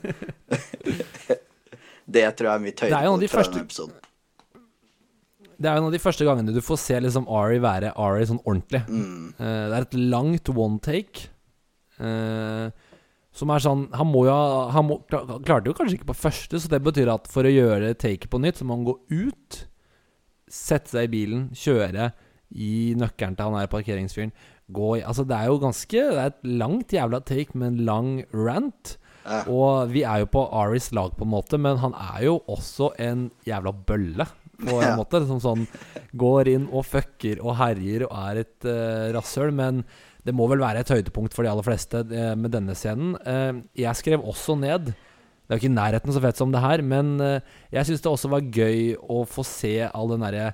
det 2.18 2.26
tror 2.36 2.50
jeg 2.50 2.52
er 2.52 2.66
mitt 2.66 2.84
høydepunkt 2.84 3.32
fra 3.32 3.40
første- 3.40 3.56
denne 3.56 3.70
episoden. 3.70 4.02
Det 5.56 5.70
er 5.72 5.78
jo 5.78 5.86
en 5.86 5.88
av 5.88 5.96
de 5.96 6.04
første 6.04 6.28
gangene 6.28 6.52
du 6.52 6.60
får 6.60 6.82
se 6.82 7.00
liksom 7.00 7.30
Ari 7.32 7.62
være 7.64 7.94
Ari 7.96 8.28
sånn 8.28 8.42
ordentlig. 8.44 8.84
Mm. 8.92 9.32
Det 9.40 9.78
er 9.78 9.86
et 9.86 9.98
langt 10.02 10.52
one 10.52 10.82
take. 10.84 11.30
Eh, 12.00 12.70
som 13.36 13.50
er 13.52 13.60
sånn 13.60 13.90
Han 13.94 14.08
må 14.08 14.22
jo 14.26 14.32
ha- 14.32 14.70
Han 14.72 14.86
må, 14.88 14.98
klarte 15.10 15.68
jo 15.68 15.74
kanskje 15.76 15.98
ikke 16.00 16.08
på 16.14 16.16
første, 16.16 16.56
så 16.60 16.70
det 16.72 16.82
betyr 16.84 17.10
at 17.14 17.28
for 17.28 17.44
å 17.44 17.52
gjøre 17.52 17.94
taket 18.00 18.30
på 18.32 18.40
nytt, 18.40 18.58
så 18.62 18.66
må 18.68 18.78
han 18.78 18.86
gå 18.88 18.96
ut, 19.12 19.66
sette 20.48 20.90
seg 20.94 21.08
i 21.10 21.14
bilen, 21.16 21.48
kjøre, 21.58 22.12
gi 22.56 22.94
nøkkelen 22.96 23.36
til 23.36 23.50
han 23.50 23.58
her 23.60 23.68
parkeringsfyren. 23.72 24.32
Gå 24.72 24.92
i 25.00 25.04
Altså, 25.06 25.26
det 25.28 25.36
er 25.38 25.46
jo 25.52 25.60
ganske 25.62 25.92
Det 25.92 26.22
er 26.22 26.32
et 26.32 26.44
langt 26.46 26.94
jævla 26.96 27.20
take 27.26 27.54
med 27.58 27.68
en 27.74 27.86
lang 27.86 28.12
rant. 28.34 28.96
Ja. 29.26 29.44
Og 29.50 29.90
vi 29.92 30.04
er 30.06 30.20
jo 30.24 30.28
på 30.30 30.44
Aris 30.54 30.92
lag, 30.94 31.12
på 31.18 31.26
en 31.26 31.32
måte, 31.34 31.58
men 31.60 31.78
han 31.82 31.94
er 31.98 32.24
jo 32.28 32.40
også 32.48 32.92
en 33.02 33.32
jævla 33.46 33.74
bølle. 33.86 34.28
På 34.62 34.78
en 34.80 34.88
Ja. 34.88 34.96
måte 34.96 35.26
Som 35.28 35.40
sånn 35.42 35.68
går 36.16 36.48
inn 36.48 36.68
og 36.72 36.86
fucker 36.86 37.42
og 37.44 37.58
herjer 37.58 38.06
og 38.06 38.14
er 38.30 38.38
et 38.46 38.66
uh, 38.70 39.12
rasshøl. 39.18 39.52
Men 39.52 39.84
det 40.26 40.34
må 40.34 40.48
vel 40.50 40.64
være 40.64 40.80
et 40.82 40.90
høydepunkt 40.90 41.36
for 41.38 41.46
de 41.46 41.52
aller 41.52 41.66
fleste 41.66 42.02
eh, 42.10 42.34
med 42.40 42.50
denne 42.56 42.74
scenen. 42.78 43.14
Eh, 43.26 43.54
jeg 43.86 43.96
skrev 44.00 44.20
også 44.26 44.56
ned 44.58 44.90
Det 44.90 45.52
er 45.52 45.54
jo 45.54 45.62
ikke 45.62 45.70
i 45.70 45.76
nærheten 45.78 46.14
så 46.16 46.22
fett 46.24 46.40
som 46.40 46.52
det 46.54 46.62
her, 46.64 46.82
men 46.82 47.20
eh, 47.22 47.40
jeg 47.76 47.86
syns 47.92 48.02
det 48.02 48.10
også 48.12 48.32
var 48.34 48.42
gøy 48.50 48.96
å 48.98 49.22
få 49.30 49.44
se 49.46 49.76
all 49.92 50.10
den 50.16 50.26
derre 50.26 50.48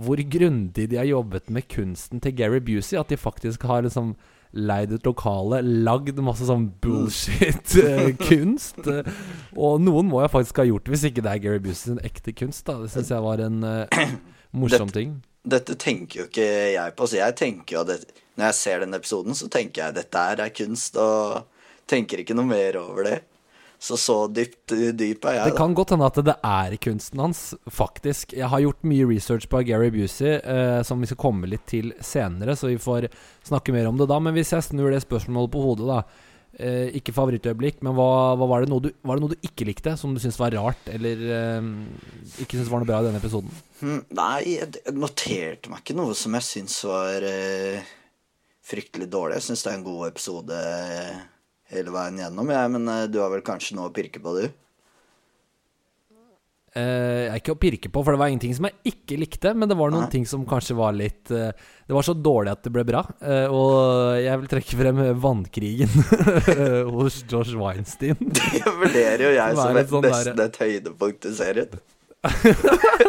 hvor 0.00 0.16
grundig 0.30 0.84
de 0.88 0.96
har 0.96 1.04
jobbet 1.08 1.50
med 1.50 1.66
kunsten 1.68 2.20
til 2.22 2.32
Gary 2.38 2.60
Busey. 2.62 2.94
At 3.00 3.10
de 3.10 3.16
faktisk 3.18 3.62
har 3.66 3.82
liksom 3.82 4.14
leid 4.54 4.92
et 4.94 5.06
lokale, 5.06 5.60
lagd 5.62 6.18
masse 6.24 6.46
sånn 6.46 6.68
bullshit-kunst. 6.82 8.80
og 9.66 9.80
noen 9.82 10.08
må 10.10 10.22
jeg 10.24 10.32
faktisk 10.32 10.62
ha 10.62 10.66
gjort 10.68 10.88
hvis 10.90 11.04
ikke 11.10 11.22
det 11.26 11.32
er 11.34 11.42
Gary 11.42 11.60
Busey 11.62 11.90
sin 11.92 12.00
ekte 12.06 12.32
kunst. 12.38 12.64
da 12.70 12.78
Det 12.80 12.90
syns 12.94 13.10
jeg 13.12 13.26
var 13.26 13.38
en 13.44 13.58
uh, 13.66 13.84
morsom 14.62 14.88
Dette- 14.88 14.98
ting. 15.02 15.10
Dette 15.42 15.74
tenker 15.80 16.20
jo 16.20 16.28
ikke 16.28 16.46
jeg 16.74 16.94
på. 16.96 17.08
Så 17.08 17.16
jeg 17.20 17.36
tenker 17.38 17.76
jo 17.78 17.80
at 17.86 17.92
det, 17.94 18.22
Når 18.36 18.50
jeg 18.50 18.54
ser 18.60 18.80
den 18.84 18.94
episoden, 18.96 19.34
så 19.36 19.48
tenker 19.52 19.82
jeg 19.82 19.88
at 19.92 19.98
dette 19.98 20.18
her 20.28 20.40
er 20.44 20.52
kunst, 20.54 20.96
og 20.96 21.44
tenker 21.90 22.22
ikke 22.22 22.36
noe 22.36 22.48
mer 22.48 22.76
over 22.80 23.04
det. 23.08 23.18
Så 23.80 23.96
så 23.96 24.14
dypt 24.28 24.74
dyp 24.92 25.24
er 25.24 25.32
Det 25.32 25.36
jeg, 25.38 25.52
da. 25.54 25.56
kan 25.56 25.74
godt 25.74 25.94
hende 25.94 26.08
at 26.10 26.18
det 26.24 26.34
er 26.44 26.74
kunsten 26.84 27.20
hans, 27.24 27.54
faktisk. 27.72 28.34
Jeg 28.36 28.48
har 28.52 28.60
gjort 28.60 28.84
mye 28.84 29.06
research 29.08 29.48
på 29.48 29.62
Gary 29.64 29.88
Busey, 29.94 30.34
eh, 30.36 30.82
som 30.84 31.00
vi 31.00 31.08
skal 31.08 31.20
komme 31.20 31.48
litt 31.48 31.64
til 31.66 31.94
senere, 32.04 32.56
så 32.60 32.68
vi 32.68 32.76
får 32.76 33.08
snakke 33.48 33.72
mer 33.72 33.88
om 33.88 33.96
det 33.96 34.10
da. 34.12 34.18
Men 34.20 34.36
hvis 34.36 34.52
jeg 34.52 34.66
snur 34.68 34.92
det 34.92 35.00
spørsmålet 35.00 35.52
på 35.54 35.64
hodet, 35.64 35.88
da. 35.88 36.02
Eh, 36.58 36.90
ikke 36.98 37.14
favorittøyeblikk, 37.14 37.78
men 37.86 37.94
hva, 37.94 38.34
hva 38.34 38.46
var, 38.50 38.64
det 38.66 38.78
du, 38.82 38.88
var 39.06 39.16
det 39.16 39.22
noe 39.22 39.32
du 39.36 39.46
ikke 39.46 39.68
likte, 39.68 39.94
som 39.96 40.10
du 40.12 40.18
syntes 40.18 40.38
var 40.40 40.50
rart, 40.58 40.88
eller 40.90 41.22
eh, 41.22 41.68
ikke 42.42 42.58
syntes 42.58 42.72
var 42.72 42.82
noe 42.82 42.88
bra 42.90 42.98
i 42.98 43.06
denne 43.06 43.20
episoden? 43.22 43.52
Hm, 43.78 44.00
Nei, 44.18 44.56
jeg 44.56 44.96
noterte 44.96 45.70
meg 45.70 45.84
ikke 45.84 45.96
noe 46.00 46.16
som 46.18 46.34
jeg 46.36 46.48
syns 46.48 46.80
var 46.90 47.26
eh, 47.28 47.92
fryktelig 48.66 49.06
dårlig. 49.12 49.38
Jeg 49.38 49.46
syns 49.46 49.62
det 49.62 49.70
er 49.70 49.78
en 49.78 49.86
god 49.86 50.08
episode 50.08 50.58
eh, 50.74 51.22
hele 51.70 51.94
veien 51.94 52.18
gjennom, 52.24 52.52
jeg. 52.56 52.74
Men 52.74 52.92
eh, 52.96 53.06
du 53.14 53.20
har 53.22 53.30
vel 53.32 53.46
kanskje 53.46 53.78
noe 53.78 53.92
å 53.92 53.94
pirke 53.94 54.22
på, 54.22 54.34
du? 54.40 54.50
Eh, 56.70 57.26
jeg 57.26 57.30
er 57.32 57.40
ikke 57.40 57.54
å 57.56 57.58
pirke 57.58 57.88
på, 57.90 58.02
for 58.06 58.14
det 58.14 58.20
var 58.20 58.30
ingenting 58.30 58.52
som 58.54 58.68
jeg 58.68 58.92
ikke 58.92 59.16
likte. 59.18 59.52
Men 59.58 59.70
det 59.70 59.76
var 59.78 59.90
noen 59.90 60.06
Nei. 60.06 60.12
ting 60.12 60.26
som 60.28 60.44
kanskje 60.48 60.76
var 60.78 60.94
litt 60.94 61.32
uh, 61.34 61.50
Det 61.86 61.96
var 61.96 62.06
så 62.06 62.14
dårlig 62.14 62.52
at 62.54 62.62
det 62.66 62.72
ble 62.76 62.84
bra. 62.86 63.02
Uh, 63.18 63.46
og 63.50 64.20
jeg 64.22 64.42
vil 64.44 64.52
trekke 64.54 64.78
frem 64.84 65.00
vannkrigen 65.24 65.96
hos 66.96 67.22
Josh 67.30 67.56
Weinstein. 67.58 68.18
Det 68.20 68.62
vurderer 68.66 69.26
jo 69.26 69.32
jeg 69.34 69.56
Som 69.58 69.64
som 69.66 69.80
et, 69.82 69.90
sånn 69.90 70.06
nesten 70.06 70.38
der- 70.38 70.52
et 70.52 70.60
høydepunkt 70.62 71.26
i 71.26 71.34
serien. 71.40 71.80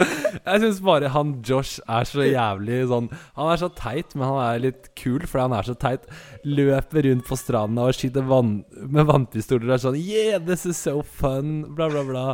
Jeg 0.00 0.62
syns 0.62 0.80
bare 0.84 1.10
han 1.14 1.32
Josh 1.46 1.82
er 1.84 2.06
så 2.08 2.24
jævlig 2.24 2.78
sånn 2.90 3.08
Han 3.36 3.50
er 3.52 3.60
så 3.60 3.68
teit, 3.76 4.14
men 4.16 4.28
han 4.30 4.38
er 4.42 4.62
litt 4.64 4.90
kul 4.98 5.24
fordi 5.26 5.46
han 5.46 5.56
er 5.58 5.68
så 5.68 5.76
teit. 5.78 6.06
Løper 6.46 7.06
rundt 7.08 7.26
på 7.28 7.38
stranda 7.38 7.88
og 7.88 7.96
skyter 7.98 8.26
vann 8.30 8.60
med 8.80 9.08
vannpistoler 9.10 9.68
og 9.68 9.76
er 9.76 9.84
sånn 9.84 9.98
Yeah, 10.00 10.40
this 10.42 10.64
is 10.68 10.80
so 10.80 11.00
fun, 11.02 11.74
bla, 11.76 11.90
bla, 11.92 12.04
bla. 12.06 12.24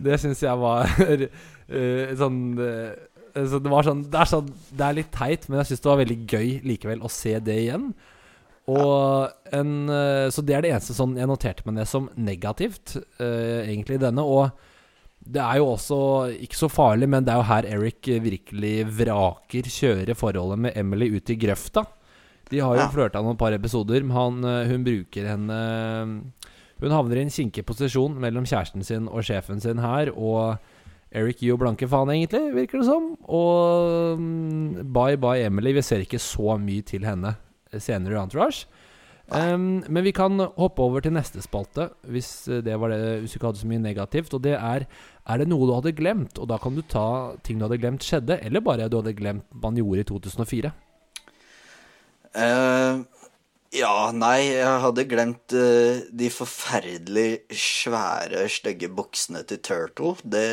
Det 0.00 0.20
syns 0.22 0.42
jeg 0.44 0.60
var 0.60 0.88
uh, 0.88 1.28
sånn 2.22 2.40
uh, 2.60 2.94
så 3.34 3.58
det 3.58 3.70
sånn 3.86 4.02
det 4.06 4.18
er, 4.20 4.28
sånn 4.30 4.50
det 4.70 4.84
er 4.86 4.98
litt 5.00 5.14
teit, 5.14 5.48
men 5.48 5.58
jeg 5.60 5.72
syns 5.72 5.82
det 5.82 5.90
var 5.90 6.02
veldig 6.04 6.18
gøy 6.30 6.50
likevel 6.70 7.00
å 7.02 7.10
se 7.10 7.32
det 7.42 7.56
igjen. 7.64 7.88
Og 8.70 9.32
en, 9.52 9.72
eh, 9.92 10.28
så 10.32 10.44
det 10.46 10.54
er 10.56 10.64
det 10.64 10.70
eneste 10.72 10.94
sånn 10.96 11.16
jeg 11.18 11.28
noterte 11.28 11.66
meg 11.66 11.80
ned 11.80 11.90
som 11.90 12.06
negativt, 12.16 12.94
uh, 13.20 13.60
egentlig, 13.66 13.98
denne. 14.00 14.22
Og 14.22 14.54
det 15.26 15.40
er 15.40 15.56
jo 15.60 15.70
også 15.72 15.98
ikke 16.44 16.58
så 16.58 16.68
farlig, 16.68 17.08
men 17.08 17.24
det 17.24 17.32
er 17.32 17.40
jo 17.40 17.48
her 17.48 17.68
Eric 17.76 18.08
virkelig 18.24 18.74
vraker, 18.98 19.68
kjører 19.72 20.14
forholdet 20.18 20.58
med 20.66 20.76
Emily 20.76 21.08
ut 21.16 21.30
i 21.32 21.36
grøfta. 21.40 21.84
De 22.50 22.58
har 22.60 22.74
jo 22.76 22.82
Ja. 22.82 22.88
flørta 22.92 23.22
noen 23.24 23.38
par 23.40 23.52
episoder, 23.56 24.02
men 24.04 24.10
han, 24.16 24.44
eh, 24.44 24.68
hun 24.68 24.84
bruker 24.84 25.26
henne 25.26 26.32
Hun 26.80 26.90
havner 26.90 27.16
i 27.16 27.22
en 27.22 27.30
kinkig 27.30 27.64
posisjon 27.64 28.18
mellom 28.20 28.44
kjæresten 28.44 28.84
sin 28.84 29.06
og 29.08 29.22
sjefen 29.22 29.60
sin 29.62 29.78
her, 29.78 30.10
og 30.12 30.58
Eric 31.14 31.38
gir 31.38 31.52
jo 31.54 31.56
blanke 31.56 31.86
faen, 31.88 32.10
egentlig, 32.10 32.52
virker 32.52 32.80
det 32.82 32.86
som. 32.88 33.16
Og 33.30 34.18
mm, 34.18 34.92
bye 34.92 35.16
bye 35.16 35.44
Emily. 35.46 35.72
Vi 35.72 35.80
ser 35.86 36.02
ikke 36.02 36.18
så 36.18 36.58
mye 36.58 36.82
til 36.84 37.06
henne 37.06 37.36
senere 37.78 38.18
i 38.18 38.22
Entourage. 38.24 38.66
Um, 39.34 39.82
men 39.90 40.04
vi 40.06 40.12
kan 40.14 40.38
hoppe 40.38 40.84
over 40.84 41.02
til 41.02 41.14
neste 41.16 41.42
spalte, 41.42 41.88
hvis 42.06 42.46
eh, 42.46 42.60
det 42.62 42.76
var 42.78 42.92
det 42.92 43.00
Hvis 43.22 43.32
du 43.32 43.38
ikke 43.40 43.48
hadde 43.50 43.62
så 43.64 43.70
mye 43.70 43.82
negativt. 43.82 44.34
Og 44.36 44.42
det 44.44 44.54
er 44.54 44.86
Er 45.26 45.40
det 45.40 45.48
noe 45.48 45.66
du 45.66 45.74
hadde 45.74 45.94
glemt? 45.96 46.38
Og 46.38 46.46
da 46.48 46.58
kan 46.60 46.76
du 46.76 46.82
ta 46.82 47.34
ting 47.42 47.58
du 47.58 47.64
hadde 47.66 47.80
glemt 47.80 48.04
skjedde, 48.04 48.38
eller 48.44 48.60
bare 48.60 48.88
du 48.88 49.00
hadde 49.00 49.16
glemt 49.16 49.46
man 49.50 49.74
gjorde 49.74 50.04
i 50.04 50.08
2004. 50.10 50.72
Uh, 52.34 53.02
ja, 53.74 53.96
nei, 54.12 54.38
jeg 54.52 54.80
hadde 54.84 55.06
glemt 55.10 55.54
uh, 55.56 56.04
de 56.10 56.30
forferdelig 56.30 57.46
svære, 57.50 58.46
stygge 58.50 58.90
buksene 58.92 59.42
til 59.48 59.62
Turtle. 59.64 60.14
Det 60.22 60.46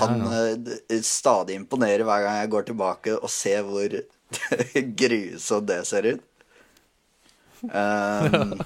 Han 0.00 0.20
Ja, 0.24 0.44
det 0.56 1.04
stadig 1.04 1.54
imponerer 1.60 2.04
hver 2.04 2.22
gang 2.24 2.38
jeg 2.40 2.50
går 2.50 2.62
tilbake 2.72 3.16
og 3.18 3.30
ser 3.30 3.62
hvor 3.68 4.00
grusomt 5.00 5.68
det 5.68 5.82
ser 5.86 6.14
ut. 6.14 6.24
Um, 7.70 8.56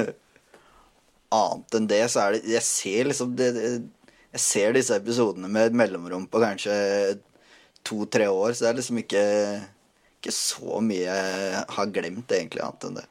annet 1.40 1.76
enn 1.78 1.88
det, 1.90 2.04
så 2.10 2.26
er 2.26 2.36
det 2.36 2.54
Jeg 2.56 2.64
ser 2.66 3.10
liksom 3.10 3.34
det, 3.38 3.50
Jeg 4.30 4.42
ser 4.42 4.74
disse 4.76 4.96
episodene 4.98 5.50
med 5.50 5.70
et 5.70 5.76
mellomrom 5.82 6.26
på 6.30 6.42
kanskje 6.42 6.74
to-tre 7.86 8.26
år, 8.28 8.52
så 8.52 8.66
det 8.66 8.70
er 8.70 8.80
liksom 8.80 8.98
ikke 9.00 9.26
ikke 10.20 10.34
så 10.36 10.82
mye 10.84 11.06
jeg 11.06 11.60
har 11.74 11.92
glemt, 11.94 12.28
egentlig, 12.28 12.60
annet 12.60 12.86
enn 12.86 12.98
det. 12.98 13.06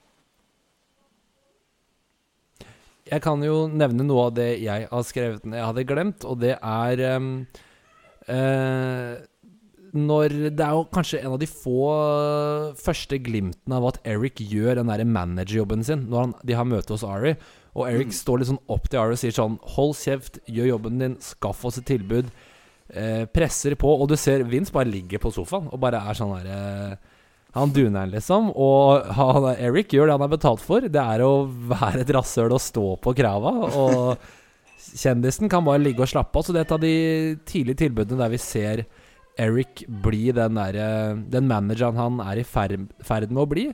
Jeg 3.10 3.24
kan 3.26 3.42
jo 3.42 3.64
nevne 3.74 4.06
noe 4.06 4.28
av 4.28 4.36
det 4.38 4.52
jeg 4.62 4.86
har 4.92 5.06
skrevet 5.08 5.48
ned 5.48 5.58
jeg 5.58 5.70
hadde 5.72 5.88
glemt, 5.90 6.26
og 6.30 6.38
det 6.44 6.54
er 6.54 7.02
um, 7.18 7.32
eh, 8.30 9.16
Når 9.96 10.36
Det 10.54 10.66
er 10.66 10.76
jo 10.76 10.86
kanskje 10.94 11.22
en 11.24 11.34
av 11.34 11.40
de 11.42 11.48
få 11.50 11.80
eh, 11.94 12.76
første 12.80 13.20
glimtene 13.26 13.80
av 13.80 13.88
at 13.92 14.02
Eric 14.08 14.42
gjør 14.44 14.80
den 14.80 14.92
derre 14.92 15.08
managerjobben 15.08 15.86
sin 15.86 16.08
når 16.12 16.22
han, 16.22 16.36
de 16.46 16.58
har 16.58 16.68
møte 16.70 16.94
hos 16.96 17.06
Ari. 17.08 17.36
Og 17.78 17.88
Eric 17.90 18.14
står 18.16 18.42
litt 18.42 18.52
sånn 18.52 18.64
opp 18.72 18.90
til 18.90 19.02
Ari 19.02 19.18
og 19.18 19.22
sier 19.22 19.36
sånn 19.36 19.60
Hold 19.76 19.96
kjeft, 20.00 20.42
gjør 20.50 20.74
jobben 20.74 21.02
din, 21.02 21.20
skaff 21.24 21.64
oss 21.68 21.80
et 21.82 21.88
tilbud. 21.90 22.32
Eh, 22.90 23.24
presser 23.30 23.78
på, 23.80 23.92
og 23.94 24.10
du 24.10 24.18
ser 24.18 24.46
Vince 24.50 24.74
bare 24.74 24.90
ligger 24.90 25.22
på 25.22 25.32
sofaen 25.34 25.70
og 25.70 25.82
bare 25.82 26.02
er 26.10 26.18
sånn 26.18 26.36
derre 26.40 26.98
han 27.58 27.72
duneren, 27.74 28.12
liksom. 28.14 28.52
Og 28.54 29.08
han, 29.18 29.48
Eric 29.58 29.94
gjør 29.94 30.10
det 30.10 30.18
han 30.20 30.26
er 30.28 30.34
betalt 30.36 30.62
for. 30.62 30.86
Det 30.86 31.02
er 31.02 31.24
å 31.26 31.48
være 31.48 32.04
et 32.04 32.12
rasshøl 32.14 32.54
og 32.54 32.62
stå 32.62 32.86
på 33.02 33.14
krava. 33.18 33.54
Og 33.74 33.96
kjendisen 35.02 35.50
kan 35.50 35.66
bare 35.66 35.82
ligge 35.82 36.06
og 36.06 36.12
slappe 36.12 36.38
av. 36.38 36.46
Så 36.46 36.54
det 36.54 36.62
er 36.62 36.68
et 36.68 36.76
av 36.78 36.84
de 36.84 36.96
tidlige 37.50 37.82
tilbudene 37.86 38.22
der 38.22 38.34
vi 38.36 38.42
ser 38.44 38.86
Eric 39.40 39.86
bli 40.04 40.34
den, 40.36 40.58
der, 40.60 41.16
den 41.32 41.48
manageren 41.48 41.96
han 42.00 42.20
er 42.24 42.42
i 42.42 42.46
ferd, 42.48 42.90
ferd 43.06 43.32
med 43.32 43.44
å 43.46 43.50
bli. 43.50 43.66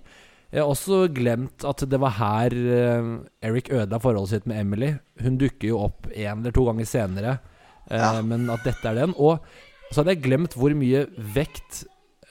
Jeg 0.54 0.62
har 0.62 0.70
også 0.72 1.08
glemt 1.12 1.66
at 1.68 1.82
det 1.90 1.98
var 2.00 2.14
her 2.20 2.54
eh, 2.56 3.08
Eric 3.50 3.72
ødela 3.74 3.98
forholdet 4.00 4.36
sitt 4.36 4.46
med 4.48 4.62
Emily. 4.62 4.92
Hun 5.20 5.40
dukker 5.42 5.72
jo 5.72 5.80
opp 5.88 6.06
én 6.14 6.38
eller 6.44 6.54
to 6.56 6.68
ganger 6.70 6.88
senere, 6.88 7.34
eh, 7.90 7.98
Ja. 8.00 8.22
men 8.22 8.46
at 8.54 8.64
dette 8.64 8.88
er 8.92 9.02
den. 9.02 9.16
Og 9.18 9.42
så 9.92 10.02
hadde 10.04 10.14
jeg 10.16 10.24
glemt 10.28 10.56
hvor 10.56 10.72
mye 10.78 11.06
vekt 11.36 11.82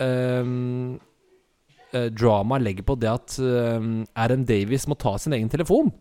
eh, 0.01 0.55
drama 2.11 2.59
legger 2.59 2.83
på 2.89 2.97
det 2.99 3.07
at 3.13 3.37
um, 3.39 4.01
Adam 4.19 4.43
Davies 4.49 4.89
må 4.91 4.97
ta 4.99 5.13
sin 5.23 5.37
egen 5.37 5.51
telefon. 5.53 5.93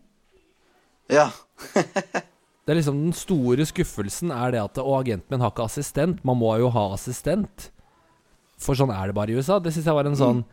Ja. 1.12 1.28
Det 2.64 2.72
er 2.72 2.80
liksom 2.80 3.00
Den 3.02 3.16
store 3.16 3.66
skuffelsen 3.68 4.32
er 4.34 4.54
det 4.54 4.62
at 4.62 4.80
Og 4.82 4.96
agenten 5.02 5.34
min 5.34 5.44
har 5.44 5.52
ikke 5.52 5.68
assistent. 5.68 6.22
Man 6.24 6.40
må 6.40 6.54
jo 6.62 6.72
ha 6.72 6.88
assistent. 6.96 7.70
For 8.60 8.78
sånn 8.78 8.92
er 8.94 9.10
det 9.10 9.16
bare 9.16 9.32
i 9.32 9.38
USA. 9.38 9.60
Det 9.60 9.74
syns 9.74 9.88
jeg 9.90 9.96
var 9.98 10.08
en 10.08 10.18
sånn 10.18 10.44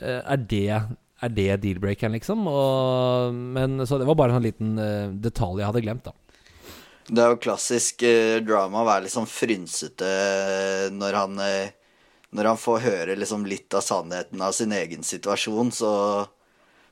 eh, 0.00 0.20
Er 0.20 0.40
det 0.50 0.68
Er 0.68 1.34
det 1.34 1.50
deal-breakeren, 1.64 2.16
liksom? 2.18 2.46
Og, 2.50 3.34
men 3.34 3.84
Så 3.88 4.00
det 4.00 4.08
var 4.08 4.18
bare 4.18 4.34
en 4.34 4.40
sånn 4.40 4.48
liten 4.48 4.78
eh, 4.82 5.12
detalj 5.28 5.62
jeg 5.62 5.70
hadde 5.70 5.84
glemt, 5.86 6.08
da. 6.10 6.14
Det 7.08 7.22
er 7.24 7.32
jo 7.32 7.40
klassisk 7.40 8.02
eh, 8.04 8.36
drama 8.44 8.82
å 8.82 8.88
være 8.90 9.06
litt 9.06 9.14
sånn 9.14 9.30
frynsete 9.30 10.08
når 10.92 11.16
han 11.16 11.38
Når 12.36 12.50
han 12.50 12.60
får 12.60 12.82
høre 12.84 13.16
liksom 13.16 13.46
litt 13.48 13.72
av 13.72 13.80
sannheten 13.80 14.42
av 14.44 14.52
sin 14.52 14.74
egen 14.76 15.06
situasjon, 15.06 15.72
så, 15.72 15.92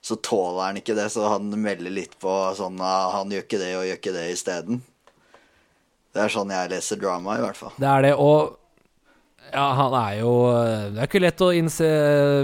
så 0.05 0.19
tåler 0.23 0.69
han 0.69 0.81
ikke 0.81 0.95
det, 0.99 1.09
så 1.11 1.31
han 1.33 1.49
melder 1.51 1.91
litt 1.91 2.15
på 2.23 2.33
sånn 2.55 2.79
Han 2.79 3.33
gjør 3.33 3.47
ikke 3.47 3.59
det 3.59 3.73
og 3.79 3.87
gjør 3.89 3.99
ikke 3.99 4.15
det 4.15 4.27
isteden. 4.35 4.85
Det 6.15 6.23
er 6.23 6.33
sånn 6.33 6.53
jeg 6.55 6.71
leser 6.73 7.01
drama, 7.01 7.37
i 7.37 7.43
hvert 7.45 7.59
fall. 7.59 7.75
Det 7.77 7.89
er 7.91 8.07
det, 8.07 8.13
og 8.17 8.55
ja, 9.53 9.67
han 9.79 9.95
er 9.95 10.13
jo 10.21 10.31
Det 10.95 11.01
er 11.01 11.09
ikke 11.09 11.23
lett 11.23 11.43
å 11.45 11.53
innse 11.55 11.89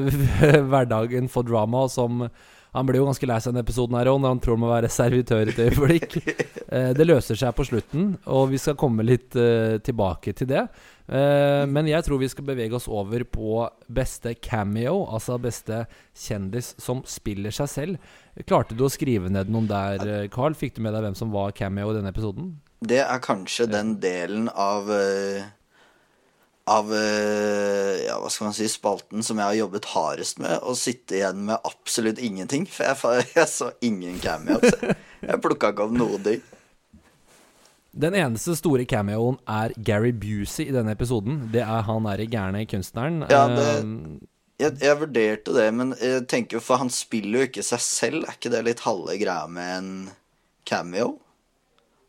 hverdagen 0.70 1.30
for 1.32 1.46
drama 1.46 1.86
som 1.90 2.26
Han 2.72 2.88
blir 2.88 3.02
jo 3.02 3.08
ganske 3.08 3.28
lei 3.28 3.36
seg 3.42 3.52
denne 3.52 3.64
episoden 3.66 3.98
her 3.98 4.08
òg, 4.08 4.18
når 4.22 4.32
han 4.32 4.40
tror 4.40 4.56
han 4.56 4.62
må 4.62 4.70
være 4.72 4.90
servitør 4.92 5.52
et 5.52 5.62
øyeblikk. 5.68 6.18
Eh, 6.72 6.94
det 6.96 7.04
løser 7.04 7.36
seg 7.36 7.50
på 7.52 7.66
slutten, 7.68 8.14
og 8.32 8.46
vi 8.48 8.56
skal 8.56 8.78
komme 8.80 9.04
litt 9.04 9.34
eh, 9.36 9.74
tilbake 9.84 10.32
til 10.32 10.48
det. 10.48 10.62
Eh, 11.04 11.66
men 11.68 11.90
jeg 11.90 12.00
tror 12.06 12.16
vi 12.22 12.30
skal 12.32 12.46
bevege 12.48 12.78
oss 12.78 12.86
over 12.88 13.26
på 13.28 13.58
beste 13.92 14.32
cameo, 14.40 15.02
altså 15.04 15.36
beste 15.36 15.82
kjendis 16.16 16.70
som 16.80 17.02
spiller 17.04 17.52
seg 17.52 17.68
selv. 17.68 18.14
Klarte 18.48 18.72
du 18.72 18.86
å 18.86 18.88
skrive 18.88 19.28
ned 19.28 19.52
noen 19.52 19.68
der, 19.68 20.30
Carl? 20.32 20.56
Fikk 20.56 20.78
du 20.78 20.86
med 20.86 20.96
deg 20.96 21.04
hvem 21.04 21.18
som 21.18 21.36
var 21.36 21.52
cameo 21.52 21.92
i 21.92 21.98
denne 21.98 22.14
episoden? 22.14 22.54
Det 22.80 23.02
er 23.04 23.20
kanskje 23.20 23.68
den 23.68 23.98
delen 24.00 24.48
av 24.48 24.88
Av 26.72 26.88
eh, 26.96 28.04
Ja, 28.06 28.16
hva 28.22 28.30
skal 28.32 28.48
man 28.48 28.56
si, 28.56 28.68
spalten 28.70 29.24
som 29.26 29.40
jeg 29.40 29.48
har 29.50 29.58
jobbet 29.64 29.88
hardest 29.92 30.38
med, 30.42 30.56
og 30.62 30.76
sitte 30.80 31.18
igjen 31.18 31.44
med 31.50 31.58
absolutt 31.68 32.20
ingenting. 32.22 32.64
For 32.70 32.88
jeg, 33.18 33.28
jeg 33.38 33.48
så 33.50 33.72
ingen 33.84 34.18
cameos. 34.22 34.64
Jeg 35.22 35.40
plukka 35.44 35.72
ikke 35.74 35.86
opp 35.88 35.96
noen 35.98 36.24
ting. 36.26 36.42
Den 37.92 38.14
eneste 38.16 38.54
store 38.56 38.86
cameoen 38.88 39.36
er 39.52 39.74
Gary 39.84 40.14
Busey 40.16 40.70
i 40.70 40.72
denne 40.74 40.94
episoden. 40.96 41.42
Det 41.52 41.60
er 41.60 41.82
han 41.84 42.06
derre 42.08 42.24
gærne 42.32 42.62
kunstneren. 42.70 43.24
Ja, 43.30 43.46
det- 43.52 43.72
Eh, 43.82 44.28
Jeg, 44.62 44.76
jeg 44.84 44.94
vurderte 45.00 45.52
det, 45.56 45.64
men 45.74 45.88
jeg 45.98 46.26
tenker 46.30 46.60
for 46.62 46.78
han 46.78 46.90
spiller 46.92 47.40
jo 47.40 47.46
ikke 47.48 47.64
seg 47.66 47.80
selv. 47.82 48.24
Er 48.28 48.36
ikke 48.36 48.50
det 48.52 48.60
litt 48.68 48.82
halve 48.84 49.16
greia 49.18 49.48
med 49.50 49.70
en 49.78 49.88
cameo? 50.68 51.16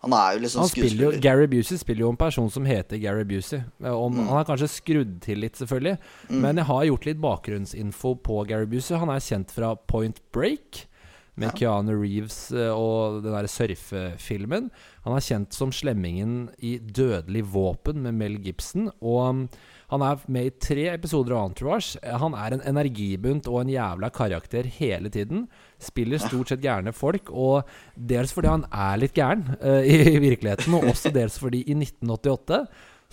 Han 0.03 0.13
er 0.13 0.33
jo 0.35 0.39
liksom 0.43 0.67
skuespiller. 0.67 1.19
Gary 1.23 1.45
Busey 1.47 1.77
spiller 1.79 2.03
jo 2.03 2.09
en 2.11 2.17
person 2.19 2.49
som 2.51 2.65
heter 2.67 2.99
Gary 2.99 3.23
Busey. 3.23 3.61
Eh, 3.83 3.91
Om, 3.93 4.13
Mm. 4.17 4.27
Han 4.27 4.39
er 4.41 4.47
kanskje 4.49 4.67
skrudd 4.69 5.21
til 5.23 5.39
litt, 5.39 5.55
selvfølgelig. 5.55 5.97
Men 6.29 6.57
jeg 6.59 6.65
har 6.65 6.85
gjort 6.89 7.05
litt 7.05 7.21
bakgrunnsinfo 7.23 8.15
på 8.21 8.41
Gary 8.47 8.65
Busey. 8.65 8.97
Han 8.99 9.09
er 9.09 9.19
kjent 9.23 9.51
fra 9.51 9.75
Point 9.75 10.19
Break. 10.33 10.87
Med 11.35 11.49
Keanu 11.57 11.95
Reeves 11.97 12.51
eh, 12.51 12.69
og 12.69 13.23
den 13.23 13.33
der 13.33 13.47
surfefilmen. 13.49 14.67
Han 15.03 15.15
er 15.15 15.23
kjent 15.25 15.51
som 15.55 15.71
slemmingen 15.73 16.49
i 16.61 16.77
'Dødelig 16.77 17.41
våpen' 17.55 18.03
med 18.05 18.13
Mel 18.13 18.37
Gibson. 18.43 18.91
Og 19.01 19.29
um, 19.29 19.49
han 19.93 20.03
er 20.05 20.21
med 20.31 20.47
i 20.49 20.53
tre 20.57 20.87
episoder 20.89 21.35
av 21.37 21.51
Entourage. 21.51 21.99
Han 22.01 22.33
er 22.37 22.55
en 22.55 22.63
energibunt 22.73 23.47
og 23.51 23.59
en 23.61 23.73
jævla 23.73 24.09
karakter 24.13 24.67
hele 24.79 25.11
tiden. 25.13 25.45
Spiller 25.81 26.21
stort 26.21 26.49
sett 26.49 26.63
gærne 26.63 26.95
folk, 26.95 27.29
og 27.29 27.69
dels 27.93 28.33
fordi 28.33 28.49
han 28.49 28.65
er 28.71 29.01
litt 29.01 29.13
gæren 29.17 29.45
uh, 29.61 29.83
i, 29.85 30.17
virkeligheten, 30.23 30.73
og 30.77 30.89
også 30.93 31.13
dels 31.13 31.37
fordi 31.41 31.61
i 31.67 31.77
1988 31.77 32.63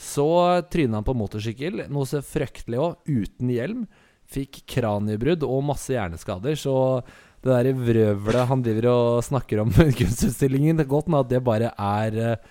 så 0.00 0.30
tryna 0.72 1.00
han 1.00 1.04
på 1.04 1.16
motorsykkel, 1.18 1.84
noe 1.92 2.08
så 2.08 2.22
fryktelig 2.24 2.80
òg, 2.80 3.10
uten 3.10 3.50
hjelm. 3.52 3.82
Fikk 4.30 4.62
kraniebrudd 4.70 5.44
og 5.44 5.66
masse 5.68 5.92
hjerneskader, 5.92 6.56
så 6.56 7.02
det 7.44 7.52
der 7.52 7.76
vrøvlet 7.76 8.48
han 8.48 8.64
driver 8.64 8.88
og 8.94 9.26
snakker 9.26 9.60
om 9.60 9.74
kunstutstillingen, 9.98 10.80
godt 10.88 11.12
med 11.12 11.26
at 11.26 11.34
det 11.34 11.44
bare 11.44 11.74
er 11.76 12.18
eh, 12.24 12.50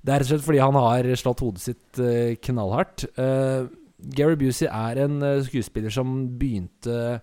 Det 0.00 0.12
er 0.12 0.22
rett 0.22 0.28
og 0.28 0.32
slett 0.32 0.46
fordi 0.46 0.62
han 0.62 0.78
har 0.80 1.08
slått 1.20 1.42
hodet 1.44 1.62
sitt 1.62 2.00
eh, 2.00 2.32
knallhardt. 2.40 3.04
Eh, 3.20 3.68
Gary 4.16 4.38
Busey 4.40 4.68
er 4.70 5.02
en 5.04 5.20
eh, 5.26 5.42
skuespiller 5.44 5.92
som 5.92 6.24
begynte 6.40 7.20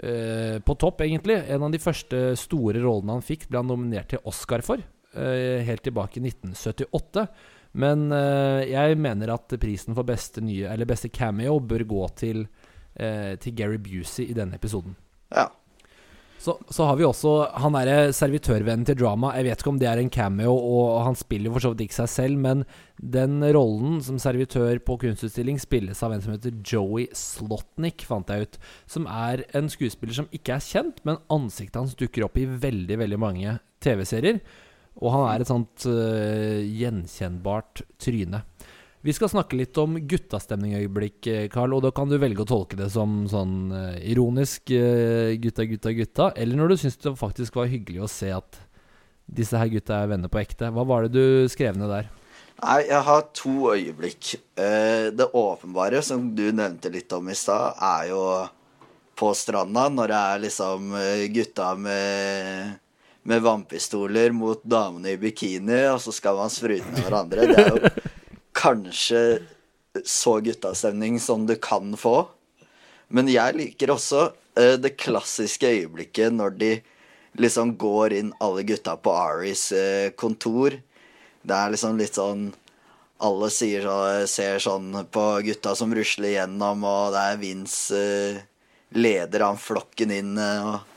på 0.00 0.74
topp, 0.80 1.02
egentlig. 1.04 1.34
En 1.52 1.66
av 1.66 1.74
de 1.74 1.76
første 1.76 2.30
store 2.40 2.80
rollene 2.80 3.18
han 3.18 3.24
fikk, 3.26 3.42
ble 3.50 3.60
han 3.60 3.66
nominert 3.68 4.08
til 4.08 4.22
Oscar 4.24 4.62
for. 4.64 4.80
helt 5.12 5.82
tilbake 5.84 6.16
i 6.16 6.22
1978. 6.24 7.26
Men 7.84 8.06
jeg 8.64 8.96
mener 8.96 9.34
at 9.34 9.52
prisen 9.60 9.92
for 9.92 10.08
beste, 10.08 10.40
nye, 10.40 10.72
beste 10.88 11.12
cameo 11.12 11.58
bør 11.60 11.84
gå 11.84 12.08
til, 12.16 12.46
til 12.96 13.58
Gary 13.60 13.76
Busey 13.76 14.30
i 14.30 14.38
denne 14.40 14.56
episoden. 14.56 14.96
Ja. 15.36 15.50
Så, 16.40 16.54
så 16.72 16.86
har 16.88 16.96
vi 16.96 17.04
også 17.04 17.34
han 17.60 17.74
derre 17.76 18.14
servitørvennen 18.16 18.86
til 18.88 18.96
drama. 19.02 19.34
Jeg 19.36 19.44
vet 19.44 19.60
ikke 19.60 19.72
om 19.74 19.80
det 19.80 19.88
er 19.90 20.00
en 20.00 20.12
cameo, 20.12 20.54
og 20.54 21.02
han 21.04 21.18
spiller 21.18 21.52
for 21.52 21.60
så 21.60 21.72
vidt 21.74 21.84
ikke 21.84 21.98
seg 21.98 22.08
selv, 22.14 22.40
men 22.40 22.62
den 22.96 23.44
rollen 23.52 23.98
som 24.04 24.16
servitør 24.20 24.80
på 24.86 24.96
kunstutstilling 25.02 25.60
spilles 25.60 26.00
av 26.06 26.14
en 26.14 26.24
som 26.24 26.32
heter 26.32 26.56
Joey 26.64 27.10
Slotnick, 27.16 28.06
fant 28.08 28.32
jeg 28.32 28.48
ut. 28.48 28.58
Som 28.88 29.04
er 29.04 29.44
en 29.56 29.68
skuespiller 29.72 30.16
som 30.16 30.30
ikke 30.32 30.56
er 30.56 30.64
kjent, 30.64 31.04
men 31.04 31.20
ansiktet 31.28 31.76
hans 31.82 31.96
dukker 32.00 32.24
opp 32.24 32.40
i 32.40 32.48
veldig, 32.48 33.00
veldig 33.04 33.20
mange 33.20 33.58
TV-serier. 33.84 34.40
Og 35.00 35.12
han 35.12 35.26
er 35.28 35.44
et 35.44 35.52
sånt 35.52 35.86
uh, 35.88 36.60
gjenkjennbart 36.64 37.84
tryne. 38.00 38.42
Vi 39.00 39.12
skal 39.16 39.30
snakke 39.32 39.56
litt 39.56 39.78
om 39.80 39.94
guttastemning-øyeblikk, 39.96 41.26
eh, 41.26 41.46
Carl. 41.48 41.72
Og 41.72 41.82
da 41.86 41.90
kan 41.96 42.10
du 42.10 42.18
velge 42.20 42.44
å 42.44 42.48
tolke 42.48 42.76
det 42.76 42.90
som 42.92 43.22
sånn 43.32 43.72
eh, 43.72 43.94
ironisk 44.12 44.72
eh, 44.76 45.36
gutta, 45.40 45.64
gutta, 45.64 45.92
gutta. 45.96 46.26
Eller 46.36 46.60
når 46.60 46.74
du 46.74 46.76
syns 46.82 47.00
det 47.00 47.14
faktisk 47.16 47.56
var 47.56 47.70
hyggelig 47.72 48.02
å 48.04 48.10
se 48.12 48.28
at 48.36 48.60
disse 49.30 49.56
her 49.56 49.70
gutta 49.72 50.02
er 50.02 50.10
venner 50.10 50.28
på 50.28 50.42
ekte. 50.42 50.68
Hva 50.74 50.84
var 50.84 51.06
det 51.06 51.14
du 51.16 51.48
skrev 51.48 51.78
ned 51.80 51.88
der? 51.88 52.10
Nei, 52.60 52.80
jeg 52.90 53.00
har 53.06 53.24
to 53.32 53.54
øyeblikk. 53.72 54.34
Eh, 54.60 55.08
Det 55.16 55.30
åpenbare, 55.32 56.02
som 56.04 56.34
du 56.36 56.50
nevnte 56.52 56.92
litt 56.92 57.12
om 57.16 57.32
i 57.32 57.38
stad, 57.38 57.80
er 57.80 58.10
jo 58.10 58.22
på 59.16 59.32
stranda, 59.36 59.88
når 59.88 60.12
det 60.12 60.20
er 60.34 60.44
liksom 60.44 60.92
eh, 60.96 61.24
gutta 61.32 61.72
med, 61.76 62.76
med 63.24 63.42
vannpistoler 63.48 64.32
mot 64.36 64.60
damene 64.60 65.14
i 65.14 65.20
bikini, 65.20 65.86
og 65.88 66.04
så 66.04 66.12
skal 66.12 66.36
man 66.36 66.52
sprute 66.52 66.84
med 66.92 67.04
hverandre. 67.08 67.48
Det 67.48 67.64
er 67.64 67.72
jo 67.72 67.94
kanskje 68.60 69.40
så 70.04 70.40
guttastemning 70.40 71.20
som 71.20 71.46
du 71.46 71.56
kan 71.56 71.96
få. 71.96 72.28
Men 73.08 73.28
jeg 73.30 73.56
liker 73.56 73.94
også 73.94 74.30
uh, 74.30 74.76
det 74.78 74.94
klassiske 75.00 75.66
øyeblikket 75.66 76.34
når 76.36 76.56
de 76.60 76.72
liksom 77.40 77.74
går 77.78 78.14
inn, 78.18 78.34
alle 78.42 78.64
gutta 78.66 78.96
på 79.00 79.14
Aris 79.16 79.70
uh, 79.72 80.10
kontor. 80.18 80.76
Det 81.42 81.56
er 81.56 81.72
liksom 81.72 82.00
litt 82.00 82.18
sånn 82.18 82.50
Alle 83.20 83.50
sier 83.52 83.84
så, 83.84 83.96
ser 84.32 84.62
sånn 84.64 84.94
på 85.12 85.22
gutta 85.44 85.74
som 85.76 85.90
rusler 85.92 86.38
gjennom, 86.38 86.86
og 86.88 87.10
det 87.12 87.24
er 87.32 87.42
Vince 87.42 87.98
uh, 87.98 88.38
leder 88.96 89.44
han 89.44 89.60
flokken 89.60 90.14
inn. 90.14 90.38
og 90.38 90.89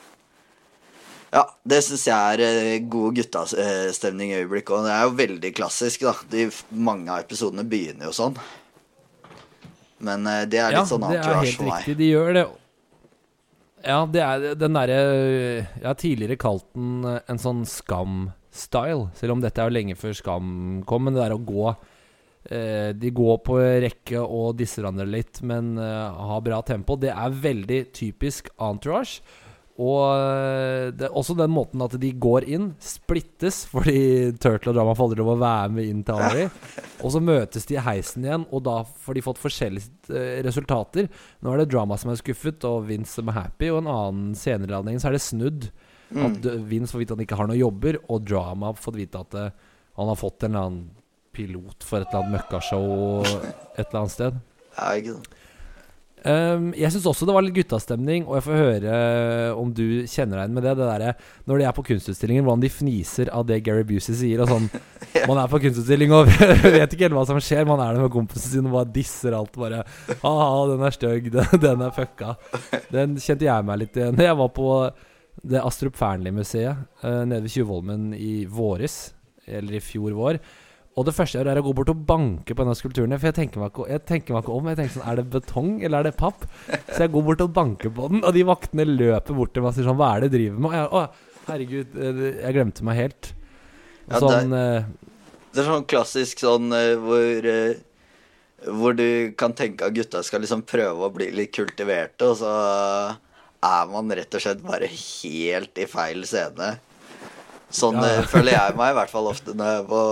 det 1.64 1.78
syns 1.86 2.04
jeg 2.10 2.34
er 2.34 2.42
eh, 2.44 2.82
god 2.92 3.16
guttastemning 3.16 4.34
i 4.34 4.42
øyeblikket. 4.42 4.74
Og 4.76 4.84
det 4.84 4.92
er 4.92 5.06
jo 5.06 5.14
veldig 5.22 5.52
klassisk, 5.56 6.04
da. 6.04 6.12
De, 6.28 6.48
mange 6.76 7.08
av 7.08 7.24
episodene 7.24 7.64
begynner 7.68 8.10
jo 8.10 8.16
sånn. 8.16 8.36
Men 10.04 10.28
eh, 10.28 10.44
det 10.50 10.60
er 10.60 10.76
litt 10.76 10.90
sånn 10.90 11.06
antiværs 11.08 11.24
for 11.24 11.24
meg. 11.24 11.24
Ja, 11.24 11.24
det 11.24 11.32
er 11.32 11.48
helt 11.48 11.64
riktig. 11.70 11.96
De 12.02 12.10
gjør 12.10 12.36
det. 12.36 12.44
Ja, 13.84 13.98
det 14.08 14.22
er 14.24 14.54
den 14.56 14.76
derre 14.78 14.94
Jeg 14.96 15.84
har 15.84 15.96
tidligere 16.00 16.40
kalt 16.40 16.66
den 16.76 17.04
eh, 17.08 17.20
en 17.28 17.40
sånn 17.40 17.64
Skam-style. 17.68 19.10
Selv 19.18 19.36
om 19.36 19.44
dette 19.44 19.60
er 19.60 19.68
jo 19.68 19.76
lenge 19.76 19.98
før 19.98 20.16
Skam 20.16 20.48
kom. 20.88 21.06
Men 21.06 21.16
det 21.16 21.24
der 21.24 21.36
å 21.36 21.42
gå 21.44 21.66
eh, 21.68 22.90
De 22.96 23.12
går 23.12 23.40
på 23.44 23.58
rekke 23.84 24.24
og 24.24 24.56
disser 24.60 24.82
hverandre 24.84 25.08
litt, 25.08 25.40
men 25.44 25.74
eh, 25.80 26.20
har 26.30 26.44
bra 26.44 26.60
tempo. 26.64 26.96
Det 27.00 27.12
er 27.12 27.40
veldig 27.48 27.80
typisk 27.96 28.52
entourage. 28.56 29.24
Og 29.82 30.02
eh, 30.14 30.92
det 30.94 31.08
også 31.10 31.34
den 31.34 31.50
måten 31.50 31.82
at 31.82 31.96
de 31.98 32.12
går 32.22 32.46
inn, 32.54 32.68
splittes, 32.82 33.64
fordi 33.72 34.34
Turtle 34.42 34.70
og 34.70 34.78
Drama 34.78 34.94
får 34.94 35.08
aldri 35.08 35.20
lov 35.22 35.32
å 35.32 35.40
være 35.42 35.72
med 35.74 35.90
inn 35.90 36.04
til 36.06 36.22
Ari. 36.28 36.44
Og 37.02 37.14
så 37.14 37.22
møtes 37.24 37.66
de 37.66 37.78
i 37.78 37.82
heisen 37.82 38.26
igjen, 38.26 38.46
og 38.54 38.62
da 38.68 38.76
får 38.84 39.18
de 39.18 39.24
fått 39.26 39.42
forskjellige 39.42 40.14
eh, 40.14 40.38
resultater. 40.46 41.10
Nå 41.42 41.52
er 41.52 41.64
det 41.64 41.72
Drama 41.74 41.98
som 42.00 42.14
er 42.14 42.20
skuffet, 42.22 42.62
og 42.70 42.86
Vince 42.90 43.18
som 43.18 43.32
er 43.32 43.40
happy. 43.40 43.72
Og 43.72 43.82
en 43.82 43.90
annen 43.90 44.38
senere 44.38 44.84
så 44.94 45.10
er 45.10 45.18
det 45.18 45.24
snudd. 45.26 45.70
At 46.14 46.44
Vince 46.68 46.94
får 46.94 47.00
vite 47.00 47.14
at 47.14 47.18
han 47.18 47.24
ikke 47.24 47.38
har 47.40 47.48
noen 47.50 47.58
jobber, 47.58 47.98
og 48.06 48.26
Drama 48.28 48.70
har 48.70 48.78
fått 48.78 49.00
vite 49.00 49.24
at 49.24 49.40
eh, 49.40 49.54
han 49.98 50.10
har 50.10 50.18
fått 50.18 50.46
en 50.46 50.52
eller 50.52 50.68
annen 50.68 50.84
pilot 51.34 51.82
for 51.82 51.98
et 51.98 52.12
eller 52.12 52.22
annet 52.22 52.36
møkkashow 52.36 53.24
et 53.26 53.80
eller 53.88 54.04
annet 54.04 54.14
sted. 54.14 54.36
Ja, 54.76 54.92
ikke 54.94 55.16
sant? 55.16 55.32
Um, 56.24 56.70
jeg 56.72 56.88
syns 56.88 57.04
også 57.10 57.26
det 57.28 57.34
var 57.36 57.44
litt 57.44 57.56
guttastemning, 57.58 58.24
og 58.24 58.38
jeg 58.38 58.44
får 58.46 58.56
høre 58.56 58.92
eh, 58.96 59.58
om 59.60 59.68
du 59.76 59.84
kjenner 60.08 60.38
deg 60.38 60.46
igjen 60.46 60.54
med 60.56 60.64
det. 60.64 60.72
Det 60.78 60.86
der, 60.88 61.26
når 61.50 61.60
de 61.60 61.66
er 61.68 61.74
på 61.76 61.84
kunstutstillingen, 61.84 62.46
hvordan 62.46 62.62
de 62.62 62.70
fniser 62.72 63.30
av 63.36 63.44
det 63.50 63.58
Gary 63.66 63.84
Busey 63.84 64.16
sier. 64.16 64.40
Og 64.40 64.48
sånn 64.48 64.70
Man 65.28 65.40
er 65.42 65.50
på 65.52 65.60
kunstutstilling 65.66 66.14
og 66.16 66.30
vet 66.78 66.96
ikke 66.96 67.06
helt 67.06 67.18
hva 67.18 67.26
som 67.28 67.40
skjer. 67.44 67.68
Man 67.68 67.82
er 67.84 67.92
der 67.92 68.06
med 68.06 68.14
kompisen 68.14 68.54
sin 68.54 68.70
og 68.70 68.78
bare 68.78 68.92
disser 68.94 69.36
alt. 69.36 69.52
Bare 69.60 69.82
Ha-ha, 70.22 70.62
den 70.72 70.86
er 70.88 70.96
stygg. 70.96 71.28
Den, 71.34 71.60
den 71.60 71.84
er 71.84 71.92
fucka. 71.94 72.34
Den 72.88 73.18
kjente 73.20 73.44
jeg 73.48 73.68
meg 73.68 73.82
litt 73.82 73.96
igjen. 73.98 74.24
Jeg 74.24 74.40
var 74.40 74.50
på 74.56 74.68
det 75.44 75.60
Astrup 75.60 75.96
Fearnley-museet 75.98 77.02
uh, 77.04 77.22
nede 77.26 77.42
ved 77.44 77.52
Tjuvholmen 77.52 78.12
i 78.16 78.44
våres, 78.48 79.12
eller 79.44 79.76
i 79.76 79.82
fjor 79.82 80.14
vår. 80.16 80.38
Og 80.96 81.04
det 81.08 81.14
første 81.16 81.38
jeg 81.38 81.42
gjør, 81.42 81.50
er 81.56 81.58
å 81.58 81.64
gå 81.66 81.72
bort 81.74 81.88
og 81.90 82.02
banke 82.06 82.54
på 82.54 82.62
en 82.62 82.68
av 82.70 82.76
skulpturene. 82.78 83.16
For 83.18 83.26
jeg 83.32 83.34
tenker 83.40 83.58
meg 83.58 83.72
ikke, 83.72 83.86
jeg 83.90 84.02
tenker 84.06 84.36
meg 84.36 84.44
ikke 84.44 84.54
om. 84.54 84.68
Jeg 84.70 84.78
tenker 84.78 84.94
sånn, 84.94 85.06
Er 85.10 85.16
det 85.18 85.24
betong, 85.32 85.70
eller 85.82 85.98
er 85.98 86.06
det 86.10 86.16
papp? 86.20 86.44
Så 86.92 86.98
jeg 87.02 87.10
går 87.16 87.24
bort 87.30 87.40
og 87.42 87.54
banker 87.56 87.90
på 87.96 88.10
den, 88.12 88.22
og 88.22 88.34
de 88.36 88.44
vaktene 88.46 88.86
løper 88.86 89.34
bort 89.34 89.52
til 89.56 89.64
meg 89.64 89.72
og 89.72 89.78
sier 89.78 89.88
sånn 89.88 89.98
Hva 89.98 90.12
er 90.14 90.20
det 90.22 90.30
du 90.30 90.36
driver 90.38 90.60
med? 90.62 90.70
Og 90.70 90.76
jeg, 90.78 90.86
å, 90.94 91.40
herregud, 91.48 91.98
eh, 91.98 92.22
jeg 92.44 92.54
glemte 92.58 92.86
meg 92.86 93.00
helt. 93.00 93.32
Ja, 94.06 94.20
sånn 94.22 94.54
er, 94.54 94.86
Det 95.54 95.62
er 95.64 95.68
sånn 95.72 95.86
klassisk 95.90 96.42
sånn 96.44 96.70
eh, 96.76 96.94
hvor 97.00 97.46
eh, 97.50 97.82
Hvor 98.70 98.94
du 98.96 99.06
kan 99.40 99.52
tenke 99.56 99.86
at 99.88 99.94
gutta 99.96 100.22
skal 100.24 100.40
liksom 100.44 100.62
prøve 100.68 101.08
å 101.08 101.12
bli 101.12 101.30
litt 101.34 101.52
kultiverte, 101.56 102.30
og 102.30 102.38
så 102.40 102.52
er 103.64 103.86
man 103.90 104.12
rett 104.14 104.34
og 104.36 104.42
slett 104.44 104.60
bare 104.62 104.86
helt 104.92 105.78
i 105.80 105.86
feil 105.88 106.22
scene. 106.28 106.74
Sånn 107.74 107.96
Ja. 107.98 108.20
eh, 108.20 108.28
føler 108.30 108.52
jeg 108.54 108.76
meg 108.78 108.92
i 108.92 108.98
hvert 109.00 109.10
fall 109.10 109.26
ofte 109.32 109.54
når 109.56 109.72
jeg 109.72 109.82
er 109.82 109.88
på 109.90 110.02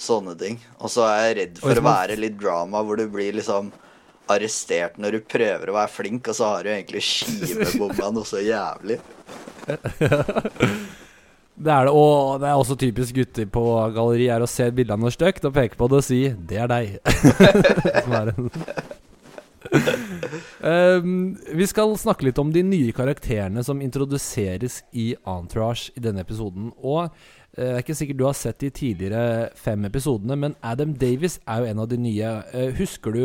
sånne 0.00 0.34
ting. 0.38 0.58
Og 0.80 0.92
så 0.92 1.06
er 1.08 1.22
jeg 1.22 1.36
redd 1.38 1.62
for 1.62 1.78
å 1.78 1.86
være 1.86 2.18
litt 2.20 2.38
drama, 2.40 2.82
hvor 2.84 3.00
du 3.00 3.06
blir 3.12 3.36
liksom 3.38 3.72
arrestert 4.32 4.98
når 5.02 5.18
du 5.18 5.20
prøver 5.34 5.70
å 5.70 5.76
være 5.76 5.92
flink, 5.92 6.30
og 6.30 6.38
så 6.38 6.54
har 6.54 6.64
du 6.64 6.72
egentlig 6.72 7.02
skivebomma 7.04 8.12
noe 8.14 8.28
så 8.28 8.42
jævlig. 8.42 9.00
Det 11.62 11.70
er 11.70 11.84
det, 11.86 11.92
og 11.92 12.40
det 12.40 12.48
er 12.48 12.58
også 12.58 12.74
typisk 12.80 13.14
gutter 13.14 13.44
på 13.52 13.62
galleri 13.94 14.24
er 14.32 14.42
å 14.42 14.48
se 14.50 14.64
et 14.66 14.74
bilde 14.74 14.96
av 14.96 15.02
noe 15.02 15.12
stygt 15.14 15.44
og 15.46 15.52
peke 15.54 15.76
på 15.78 15.86
det 15.92 15.98
og 16.00 16.06
si 16.06 16.22
'det 16.32 16.58
er 16.64 16.70
deg'. 16.72 16.96
Er 18.16 18.32
Um, 20.60 21.38
vi 21.60 21.66
skal 21.70 21.94
snakke 21.96 22.26
litt 22.26 22.38
om 22.42 22.50
de 22.52 22.64
nye 22.66 22.92
karakterene 22.92 23.62
som 23.64 23.80
introduseres 23.80 24.82
i 24.92 25.12
Entourage 25.28 25.92
i 25.96 26.02
denne 26.02 26.24
episoden. 26.26 26.72
Og 26.82 27.08
det 27.52 27.66
er 27.68 27.82
ikke 27.82 27.96
sikkert 27.98 28.16
du 28.16 28.24
har 28.24 28.36
sett 28.36 28.62
de 28.62 28.70
tidligere 28.72 29.50
fem 29.60 29.84
episodene, 29.84 30.38
men 30.40 30.54
Adam 30.64 30.94
Davis 30.96 31.36
er 31.44 31.60
jo 31.60 31.68
en 31.68 31.82
av 31.82 31.90
de 31.90 31.98
nye. 32.00 32.30
Eh, 32.56 32.70
husker 32.78 33.12
du 33.12 33.24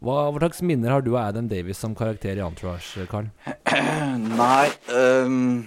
hva, 0.00 0.14
hva 0.30 0.38
slags 0.38 0.62
minner 0.64 0.94
har 0.94 1.02
du 1.04 1.10
av 1.12 1.26
Adam 1.26 1.50
Davis 1.50 1.80
som 1.82 1.96
karakter 1.98 2.38
i 2.38 2.44
Entourage, 2.44 3.04
Karl? 3.10 3.28
Nei 4.40 4.70
um, 4.94 5.66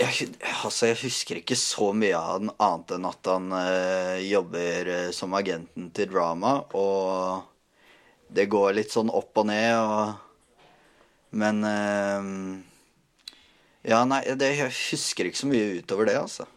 jeg, 0.00 0.32
Altså, 0.64 0.88
jeg 0.88 0.98
husker 1.04 1.38
ikke 1.38 1.58
så 1.60 1.92
mye 1.94 2.18
av 2.18 2.32
han 2.32 2.50
annet 2.56 2.94
enn 2.96 3.06
at 3.12 3.30
han 3.30 3.46
uh, 3.54 4.16
jobber 4.24 4.90
som 5.14 5.36
agenten 5.38 5.92
til 5.94 6.10
Drama, 6.10 6.56
og 6.74 7.46
det 8.32 8.48
går 8.50 8.74
litt 8.80 8.90
sånn 8.90 9.12
opp 9.12 9.38
og 9.38 9.46
ned, 9.52 9.76
og 9.78 10.18
Men 11.38 11.62
um, 11.62 12.34
Ja, 13.86 14.02
nei, 14.08 14.24
det, 14.34 14.50
jeg 14.56 14.74
husker 14.90 15.30
ikke 15.30 15.42
så 15.44 15.52
mye 15.52 15.78
utover 15.78 16.10
det, 16.10 16.18
altså. 16.18 16.48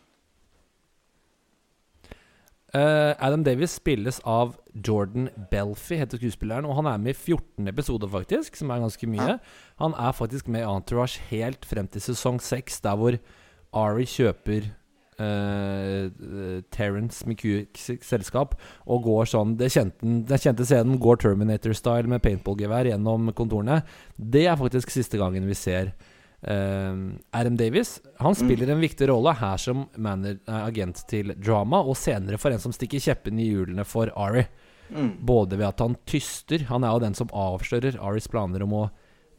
Uh, 2.75 3.15
Adam 3.23 3.43
Davis 3.45 3.77
spilles 3.77 4.17
av 4.27 4.57
Jordan 4.73 5.29
Belfie, 5.51 6.01
heter 6.01 6.19
skuespilleren. 6.19 6.65
Og 6.67 6.75
han 6.81 6.89
er 6.91 6.99
med 6.99 7.13
i 7.13 7.17
14 7.17 7.69
episoder, 7.71 8.09
faktisk, 8.11 8.57
som 8.59 8.73
er 8.73 8.81
ganske 8.83 9.07
mye. 9.07 9.37
Han 9.79 9.95
er 9.95 10.15
faktisk 10.17 10.49
med 10.51 10.65
i 10.65 10.67
Entourage 10.67 11.23
helt 11.29 11.63
frem 11.67 11.87
til 11.87 12.03
sesong 12.03 12.41
6, 12.43 12.81
der 12.83 12.97
hvor 12.99 13.15
Ari 13.75 14.07
kjøper 14.11 14.67
uh, 15.23 16.09
Terence 16.75 17.23
McCuicks 17.23 17.87
selskap 18.03 18.57
og 18.85 19.07
går 19.07 19.31
sånn 19.31 19.55
det 19.59 19.71
kjente, 19.71 20.03
Den 20.03 20.41
kjente 20.41 20.67
scenen 20.67 20.99
går 20.99 21.21
Terminator-style 21.23 22.11
med 22.11 22.23
paintballgevær 22.25 22.91
gjennom 22.91 23.31
kontorene. 23.37 23.81
Det 24.17 24.49
er 24.49 24.59
faktisk 24.59 24.91
siste 24.91 25.21
gangen 25.21 25.47
vi 25.47 25.55
ser 25.59 25.93
Uh, 26.45 27.17
Adam 27.33 27.55
Davis 27.57 27.95
Han 28.21 28.35
spiller 28.37 28.69
en 28.69 28.83
viktig 28.83 29.07
rolle 29.09 29.31
her 29.39 29.57
som 29.57 29.87
manager, 29.97 30.43
agent 30.45 31.01
til 31.09 31.33
drama, 31.41 31.79
og 31.81 31.97
senere 31.97 32.37
for 32.37 32.53
en 32.53 32.61
som 32.61 32.75
stikker 32.75 33.01
kjeppen 33.01 33.41
i 33.41 33.47
hjulene 33.49 33.85
for 33.87 34.13
Ari. 34.13 34.45
Mm. 34.93 35.15
Både 35.25 35.57
ved 35.57 35.65
at 35.71 35.81
han 35.81 35.95
tyster 36.05 36.67
Han 36.69 36.83
er 36.85 36.93
jo 36.93 37.01
den 37.01 37.17
som 37.17 37.31
avslører 37.33 37.97
Aris 37.97 38.29
planer 38.29 38.61
om 38.61 38.75
å 38.77 38.83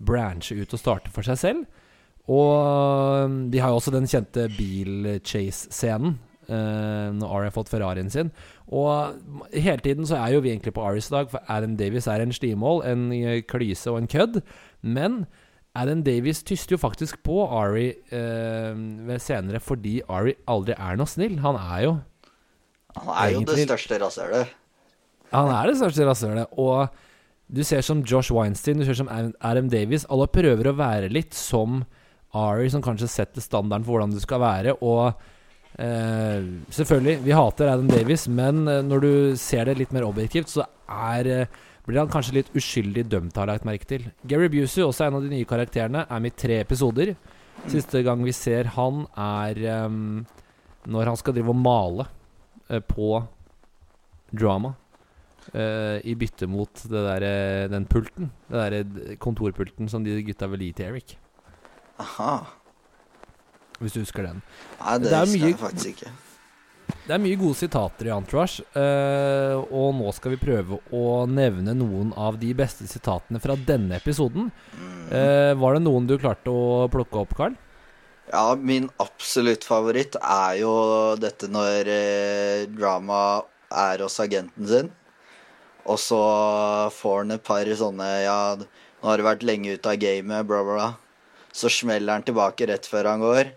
branche 0.02 0.58
ut 0.58 0.74
og 0.74 0.82
starte 0.82 1.12
for 1.14 1.26
seg 1.26 1.38
selv. 1.40 1.84
Og 2.26 3.30
de 3.52 3.62
har 3.62 3.70
jo 3.70 3.78
også 3.78 3.94
den 3.94 4.10
kjente 4.10 4.48
bil-chase-scenen. 4.56 6.18
Uh, 6.46 7.10
når 7.10 7.26
Ari 7.26 7.46
har 7.48 7.54
fått 7.54 7.70
Ferrarien 7.72 8.10
sin. 8.10 8.28
Og 8.70 9.16
hele 9.50 9.82
tiden 9.82 10.06
så 10.06 10.18
er 10.20 10.34
jo 10.34 10.42
vi 10.44 10.52
egentlig 10.52 10.76
på 10.76 10.84
Aris 10.86 11.08
dag, 11.10 11.30
for 11.30 11.42
Adam 11.50 11.74
Davis 11.78 12.06
er 12.06 12.22
en 12.22 12.34
stimål, 12.34 12.84
en 12.86 13.08
klyse 13.50 13.90
og 13.90 13.98
en 13.98 14.10
kødd. 14.10 14.38
Men 14.82 15.24
Adam 15.76 16.02
Davies 16.06 16.42
tyster 16.46 16.76
jo 16.76 16.80
faktisk 16.82 17.20
på 17.26 17.42
Ari 17.44 17.88
eh, 18.14 19.16
senere 19.22 19.60
fordi 19.62 19.98
Ari 20.08 20.36
aldri 20.50 20.76
er 20.76 21.00
noe 21.00 21.10
snill. 21.10 21.38
Han 21.44 21.58
er 21.60 21.82
jo 21.84 21.96
Han 22.96 23.12
er 23.12 23.34
jo 23.34 23.42
det 23.50 23.66
største 23.66 24.00
rasshølet. 24.00 24.54
Han 25.34 25.52
er 25.52 25.70
det 25.70 25.76
største 25.80 26.06
rasshølet. 26.08 26.56
Og 26.56 26.88
du 27.46 27.62
ser 27.66 27.84
som 27.86 28.02
Josh 28.02 28.32
Weinstein, 28.34 28.80
du 28.80 28.86
ser 28.88 28.98
som 28.98 29.10
Adam 29.12 29.70
Davies. 29.70 30.06
Alle 30.10 30.26
prøver 30.32 30.70
å 30.70 30.76
være 30.78 31.12
litt 31.12 31.36
som 31.36 31.84
Ari, 32.36 32.68
som 32.72 32.82
kanskje 32.84 33.08
setter 33.10 33.44
standarden 33.44 33.86
for 33.86 33.96
hvordan 33.96 34.14
du 34.16 34.20
skal 34.22 34.42
være. 34.42 34.74
Og 34.82 35.12
eh, 35.78 36.48
selvfølgelig, 36.74 37.20
vi 37.24 37.36
hater 37.36 37.70
Adam 37.72 37.90
Davies, 37.90 38.26
men 38.28 38.66
eh, 38.68 38.82
når 38.84 39.04
du 39.04 39.12
ser 39.40 39.68
det 39.68 39.78
litt 39.80 39.94
mer 39.94 40.08
objektivt, 40.08 40.50
så 40.52 40.66
er 40.88 41.30
eh, 41.32 41.62
blir 41.86 42.02
han 42.02 42.10
kanskje 42.10 42.40
litt 42.40 42.48
uskyldig 42.56 43.06
dømt, 43.10 43.36
har 43.36 43.46
jeg 43.46 43.60
lagt 43.60 43.68
merke 43.68 43.88
til. 43.88 44.08
Gary 44.26 44.48
Busey, 44.50 44.82
også 44.84 45.06
en 45.06 45.18
av 45.18 45.26
de 45.26 45.30
nye 45.30 45.46
karakterene, 45.48 46.02
er 46.10 46.22
med 46.22 46.34
i 46.34 46.40
tre 46.42 46.58
episoder. 46.64 47.14
Siste 47.70 48.02
gang 48.06 48.24
vi 48.26 48.34
ser 48.36 48.72
han, 48.74 49.04
er 49.16 49.60
um, 49.86 50.24
når 50.90 51.12
han 51.12 51.20
skal 51.20 51.36
drive 51.36 51.54
og 51.54 51.62
male 51.62 52.08
uh, 52.70 52.82
på 52.82 53.22
drama. 54.34 54.74
Uh, 55.54 56.02
I 56.02 56.16
bytte 56.18 56.48
mot 56.50 56.82
der, 56.90 57.22
uh, 57.22 57.70
den 57.70 57.86
pulten. 57.86 58.32
Det 58.50 58.60
derre 58.64 59.16
kontorpulten 59.22 59.90
som 59.90 60.04
de 60.04 60.18
gutta 60.26 60.50
vil 60.50 60.66
gi 60.66 60.74
til 60.76 60.90
Eric. 60.90 61.16
Aha. 62.02 62.40
Hvis 63.78 63.94
du 63.94 64.02
husker 64.02 64.26
den. 64.26 64.42
Nei, 64.80 64.98
det, 64.98 65.12
det 65.12 65.20
husker 65.22 65.52
jeg 65.52 65.60
faktisk 65.60 65.92
ikke. 65.94 66.14
Det 67.06 67.14
er 67.14 67.22
mye 67.22 67.38
gode 67.38 67.58
sitater 67.58 68.08
i 68.08 68.14
Entourage, 68.14 68.64
uh, 68.74 69.58
og 69.70 69.92
nå 69.98 70.10
skal 70.14 70.34
vi 70.34 70.40
prøve 70.42 70.80
å 70.94 71.04
nevne 71.30 71.74
noen 71.78 72.12
av 72.18 72.38
de 72.40 72.50
beste 72.58 72.86
sitatene 72.90 73.42
fra 73.42 73.54
denne 73.58 73.98
episoden. 73.98 74.50
Uh, 75.10 75.54
var 75.58 75.76
det 75.76 75.84
noen 75.86 76.06
du 76.06 76.16
klarte 76.18 76.50
å 76.50 76.86
plukke 76.90 77.22
opp, 77.22 77.36
Carl? 77.38 77.54
Ja, 78.32 78.56
min 78.58 78.88
absolutt 78.98 79.64
favoritt 79.64 80.16
er 80.18 80.56
jo 80.58 80.72
dette 81.22 81.46
når 81.46 81.90
eh, 81.92 82.62
Drama 82.74 83.20
er 83.70 84.02
hos 84.02 84.18
agenten 84.22 84.66
sin, 84.66 84.88
og 85.86 86.00
så 86.02 86.18
får 86.90 87.20
han 87.20 87.36
et 87.36 87.44
par 87.46 87.70
sånne 87.78 88.08
Ja, 88.24 88.40
nå 88.58 89.06
har 89.06 89.20
du 89.20 89.26
vært 89.28 89.46
lenge 89.46 89.76
ute 89.76 89.92
av 89.92 90.00
gamet, 90.02 90.42
bla, 90.48 90.64
bla. 90.66 90.88
Så 91.54 91.70
smeller 91.70 92.18
han 92.18 92.26
tilbake 92.26 92.66
rett 92.66 92.90
før 92.90 93.12
han 93.12 93.22
går. 93.22 93.54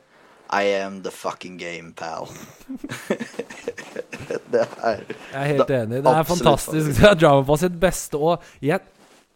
I 0.49 0.63
am 0.81 1.01
the 1.05 1.11
fucking 1.11 1.57
game, 1.57 1.93
pal. 1.93 2.29
det 4.53 4.63
er 4.63 5.03
Jeg 5.05 5.41
er 5.41 5.49
helt 5.51 5.73
enig. 5.75 5.99
Det 6.05 6.13
er 6.13 6.25
fantastisk. 6.25 6.93
Det 6.97 7.05
er 7.05 7.19
drama 7.19 7.43
på 7.45 7.57
sitt 7.61 7.75
beste. 7.81 8.17
Og 8.17 8.47
jeg, 8.65 8.81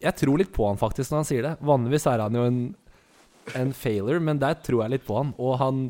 jeg, 0.02 0.16
tror 0.18 0.42
litt 0.42 0.54
på 0.56 0.66
han 0.66 0.82
faktisk 0.82 1.14
når 1.14 1.22
han 1.22 1.30
sier 1.30 1.46
det. 1.46 1.54
Vanligvis 1.62 2.08
er 2.10 2.24
han 2.26 2.40
jo 2.40 2.48
en, 2.50 2.64
en 3.60 3.76
failure, 3.78 4.24
men 4.26 4.42
der 4.42 4.58
tror 4.66 4.86
jeg 4.86 4.96
litt 4.96 5.06
på 5.06 5.20
han. 5.22 5.36
Og 5.38 5.60
han 5.62 5.86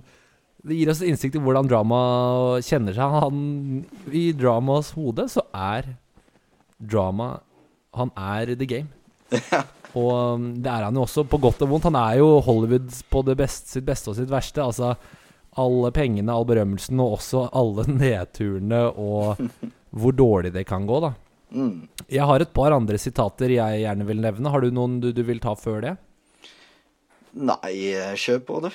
det 0.64 0.78
gir 0.80 0.92
oss 0.92 1.02
innsikt 1.04 1.36
i 1.36 1.44
hvordan 1.44 1.68
drama 1.68 2.02
kjenner 2.64 2.96
seg. 2.96 3.16
Han, 3.24 3.40
I 4.16 4.30
dramas 4.36 4.94
hode 4.96 5.28
så 5.32 5.44
er 5.52 5.94
drama 6.80 7.38
Han 7.96 8.12
er 8.18 8.56
the 8.56 8.66
game. 8.66 8.90
Og 10.00 10.12
um, 10.12 10.46
det 10.64 10.72
er 10.72 10.88
han 10.88 10.98
jo 10.98 11.04
også, 11.06 11.26
på 11.30 11.40
godt 11.42 11.62
og 11.66 11.74
vondt. 11.74 11.90
Han 11.92 12.00
er 12.00 12.20
jo 12.22 12.30
Hollywood 12.46 12.90
på 13.14 13.24
beste, 13.34 13.76
sitt 13.76 13.86
beste 13.88 14.12
og 14.12 14.18
sitt 14.18 14.32
verste. 14.32 14.64
Altså 14.64 14.94
alle 15.62 15.92
pengene, 15.94 16.34
all 16.34 16.48
berømmelsen, 16.50 17.02
og 17.04 17.20
også 17.20 17.48
alle 17.54 17.86
nedturene 18.02 18.88
og 18.90 19.44
hvor 19.94 20.16
dårlig 20.18 20.54
det 20.56 20.66
kan 20.70 20.88
gå, 20.90 21.04
da. 21.04 21.14
Mm. 21.54 21.86
Jeg 22.10 22.26
har 22.26 22.42
et 22.42 22.54
par 22.54 22.74
andre 22.74 22.98
sitater 22.98 23.52
jeg 23.54 23.84
gjerne 23.84 24.08
vil 24.08 24.24
nevne. 24.24 24.50
Har 24.50 24.64
du 24.64 24.74
noen 24.74 24.98
du, 25.04 25.12
du 25.14 25.22
vil 25.28 25.42
ta 25.44 25.54
før 25.58 25.84
det? 25.86 25.94
Nei, 27.34 27.94
kjør 28.18 28.42
på 28.48 28.64
du. 28.66 28.72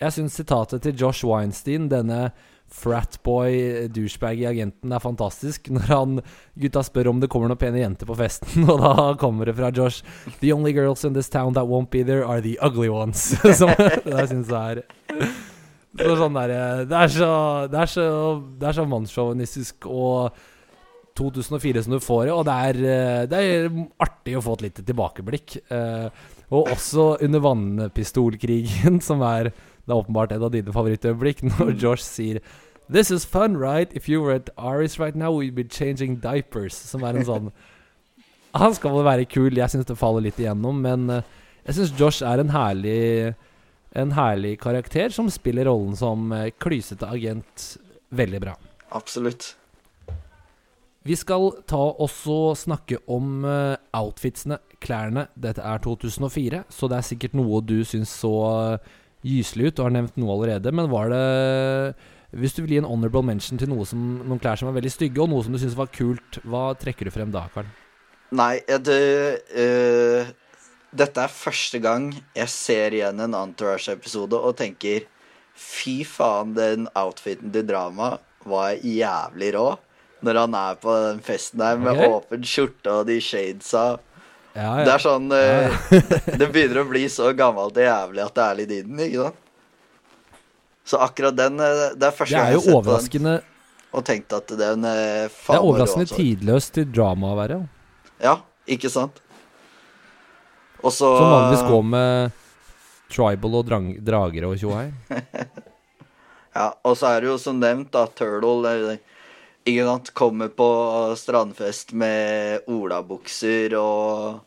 Jeg 0.00 0.14
syns 0.16 0.38
sitatet 0.38 0.86
til 0.86 0.96
Josh 0.96 1.26
Weinstein, 1.28 1.90
denne 1.90 2.30
fratboy, 2.70 3.88
douchebag 3.92 4.40
i 4.42 4.46
agenten, 4.50 4.92
er 4.92 5.02
fantastisk. 5.02 5.70
Når 5.74 5.88
han 5.90 6.20
gutta 6.60 6.84
spør 6.86 7.12
om 7.12 7.22
det 7.22 7.30
kommer 7.32 7.50
noen 7.50 7.60
pene 7.60 7.82
jenter 7.82 8.08
på 8.08 8.18
festen, 8.18 8.66
og 8.70 8.82
da 8.82 9.10
kommer 9.20 9.50
det 9.50 9.56
fra 9.58 9.72
Josh 9.74 10.04
The 10.40 10.54
only 10.54 10.74
girls 10.76 11.04
in 11.04 11.16
this 11.16 11.30
town 11.30 11.54
that 11.58 11.68
won't 11.70 11.90
be 11.90 12.04
there 12.06 12.26
are 12.26 12.40
the 12.40 12.56
ugly 12.62 12.88
ones. 12.88 13.32
Som 13.60 13.72
jeg 13.76 14.30
syns 14.30 14.54
er 14.54 14.84
så 15.98 16.14
sånn 16.14 16.36
der, 16.38 16.52
Det 16.86 16.96
er 16.96 17.10
så 17.10 17.32
Det 17.66 17.80
er 17.82 17.90
så, 17.90 18.06
det 18.60 18.68
er 18.68 18.76
så 18.78 18.86
mannssjåvinistisk 18.86 19.88
og 19.90 20.36
2004 21.18 21.82
som 21.84 21.96
du 21.96 22.00
får 22.00 22.28
det, 22.28 22.32
og 22.32 22.44
det 22.46 22.54
er, 22.54 22.76
det 23.28 23.40
er 23.40 23.66
artig 24.00 24.36
å 24.38 24.42
få 24.44 24.54
et 24.56 24.68
lite 24.68 24.84
tilbakeblikk. 24.86 25.56
Eh, 25.74 26.06
og 26.54 26.70
også 26.72 27.08
under 27.26 27.42
vannpistolkrigen, 27.44 29.00
som 29.04 29.20
er 29.26 29.50
det 29.90 29.96
er 29.96 30.04
åpenbart 30.04 30.32
et 30.32 30.42
av 30.46 30.52
dine 30.54 30.74
favorittøyeblikk 30.74 31.42
når 31.50 31.74
Josh 31.74 32.06
sier 32.06 32.40
This 32.90 33.10
is 33.10 33.24
fun, 33.24 33.56
right? 33.56 33.92
If 33.94 34.08
you 34.08 34.20
were 34.20 34.34
at 34.34 34.50
Aris 34.58 34.98
right 34.98 35.14
now, 35.14 35.30
we'd 35.30 35.54
be 35.54 35.62
changing 35.62 36.16
diapers. 36.16 36.74
Som 36.74 37.04
er 37.06 37.14
en 37.14 37.26
sånn 37.26 37.52
Han 38.60 38.74
skal 38.74 38.96
vel 38.96 39.06
være 39.06 39.28
kul. 39.30 39.54
Jeg 39.54 39.70
syns 39.70 39.86
det 39.86 39.98
faller 39.98 40.24
litt 40.26 40.40
igjennom, 40.42 40.80
men 40.82 41.06
uh, 41.06 41.20
jeg 41.68 41.78
syns 41.78 41.94
Josh 41.98 42.26
er 42.26 42.42
en 42.42 42.50
herlig 42.50 43.34
En 43.94 44.12
herlig 44.14 44.56
karakter 44.62 45.10
som 45.14 45.30
spiller 45.30 45.66
rollen 45.70 45.94
som 45.98 46.30
uh, 46.34 46.48
klysete 46.62 47.06
agent 47.10 47.72
veldig 48.14 48.40
bra. 48.42 48.56
Absolutt. 48.94 49.52
Vi 51.06 51.16
skal 51.16 51.48
ta 51.70 51.80
også 52.02 52.56
snakke 52.58 52.98
om 53.10 53.46
uh, 53.46 53.78
outfitsene, 53.96 54.58
klærne. 54.82 55.28
Dette 55.34 55.62
er 55.62 55.82
2004, 55.82 56.64
så 56.70 56.90
det 56.90 56.98
er 56.98 57.06
sikkert 57.06 57.38
noe 57.38 57.62
du 57.66 57.80
syns 57.86 58.12
så 58.22 58.34
gyselig 59.26 59.70
ut. 59.70 59.76
Du 59.76 59.84
har 59.84 59.94
nevnt 59.94 60.16
noe 60.20 60.34
allerede, 60.36 60.72
men 60.74 60.90
var 60.92 61.12
det 61.12 61.24
hvis 62.30 62.54
du 62.54 62.62
vil 62.62 62.76
gi 62.76 62.78
en 62.78 62.86
honorable 62.86 63.24
mention 63.26 63.58
til 63.58 63.70
noe 63.72 63.84
som, 63.88 63.98
noen 64.22 64.38
klær 64.42 64.60
som 64.60 64.68
var 64.70 64.76
veldig 64.76 64.92
stygge, 64.94 65.18
og 65.22 65.32
noe 65.32 65.42
som 65.42 65.54
du 65.54 65.58
syns 65.58 65.74
var 65.78 65.90
kult, 65.90 66.38
hva 66.46 66.70
trekker 66.78 67.08
du 67.08 67.14
frem 67.14 67.32
da, 67.34 67.48
Karl? 67.54 67.70
Nei, 68.38 68.60
det 68.86 69.00
uh, 69.58 70.28
Dette 70.94 71.22
er 71.22 71.32
første 71.34 71.80
gang 71.82 72.12
jeg 72.36 72.50
ser 72.50 72.94
igjen 72.94 73.22
en 73.22 73.34
Entourage-episode 73.34 74.38
og 74.38 74.54
tenker 74.58 75.08
Fy 75.58 76.00
faen, 76.06 76.54
den 76.54 76.86
outfiten 76.96 77.50
til 77.52 77.66
drama 77.66 78.14
var 78.48 78.78
jævlig 78.78 79.50
rå. 79.58 79.66
Når 80.24 80.38
han 80.40 80.54
er 80.56 80.78
på 80.80 80.94
den 81.04 81.20
festen 81.24 81.60
der 81.60 81.76
med 81.80 81.98
okay. 81.98 82.14
åpen 82.14 82.46
skjorte 82.46 82.94
og 82.94 83.10
de 83.10 83.18
shadesa. 83.20 83.84
Ja, 84.56 84.72
Det 84.82 84.92
er 84.96 85.02
sånn 85.02 85.30
eh, 85.30 85.76
Det 86.40 86.48
begynner 86.50 86.82
å 86.82 86.88
bli 86.90 87.04
så 87.12 87.30
gammelt 87.38 87.76
og 87.78 87.84
jævlig 87.84 88.24
at 88.24 88.34
det 88.34 88.46
er 88.46 88.58
litt 88.58 88.74
i 88.74 88.80
den, 88.82 88.98
ikke 89.06 89.28
sant? 89.28 89.46
Så 90.90 90.98
akkurat 90.98 91.36
den 91.38 91.60
eh, 91.62 91.84
Det 91.94 92.08
er 92.08 92.16
første 92.16 92.34
gang 92.34 92.50
jeg 92.50 92.58
har 92.58 92.64
sett 92.64 92.66
på 92.66 92.74
den 92.74 92.80
overraskende 92.82 93.36
og 93.90 94.04
tenkt 94.06 94.34
at 94.34 94.52
den 94.54 94.84
eh, 94.86 95.26
Det 95.30 95.54
er 95.56 95.64
overraskende 95.66 96.06
tidløst 96.10 96.76
til 96.76 96.84
drama 96.94 97.32
å 97.32 97.38
være. 97.40 97.56
Ja, 98.22 98.36
ikke 98.70 98.90
sant? 98.92 99.16
Og 100.80 100.94
så 100.94 101.08
Som 101.18 101.26
vanligvis 101.26 101.64
går 101.66 101.82
med 101.90 102.38
tribal 103.10 103.56
og 103.58 103.66
drang, 103.66 103.88
drager 104.06 104.46
og 104.50 104.56
tjohei. 104.62 104.88
Ja, 106.50 106.72
og 106.82 106.96
så 106.98 107.12
er 107.12 107.22
det 107.22 107.28
jo 107.30 107.36
som 107.38 107.60
nevnt 107.62 107.92
da, 107.94 108.08
Turtle 108.10 108.96
ikke 109.68 109.84
sant, 109.86 110.12
kommer 110.16 110.48
på 110.56 110.68
strandfest 111.20 111.92
med 111.98 112.66
olabukser 112.70 113.76
og, 113.78 114.40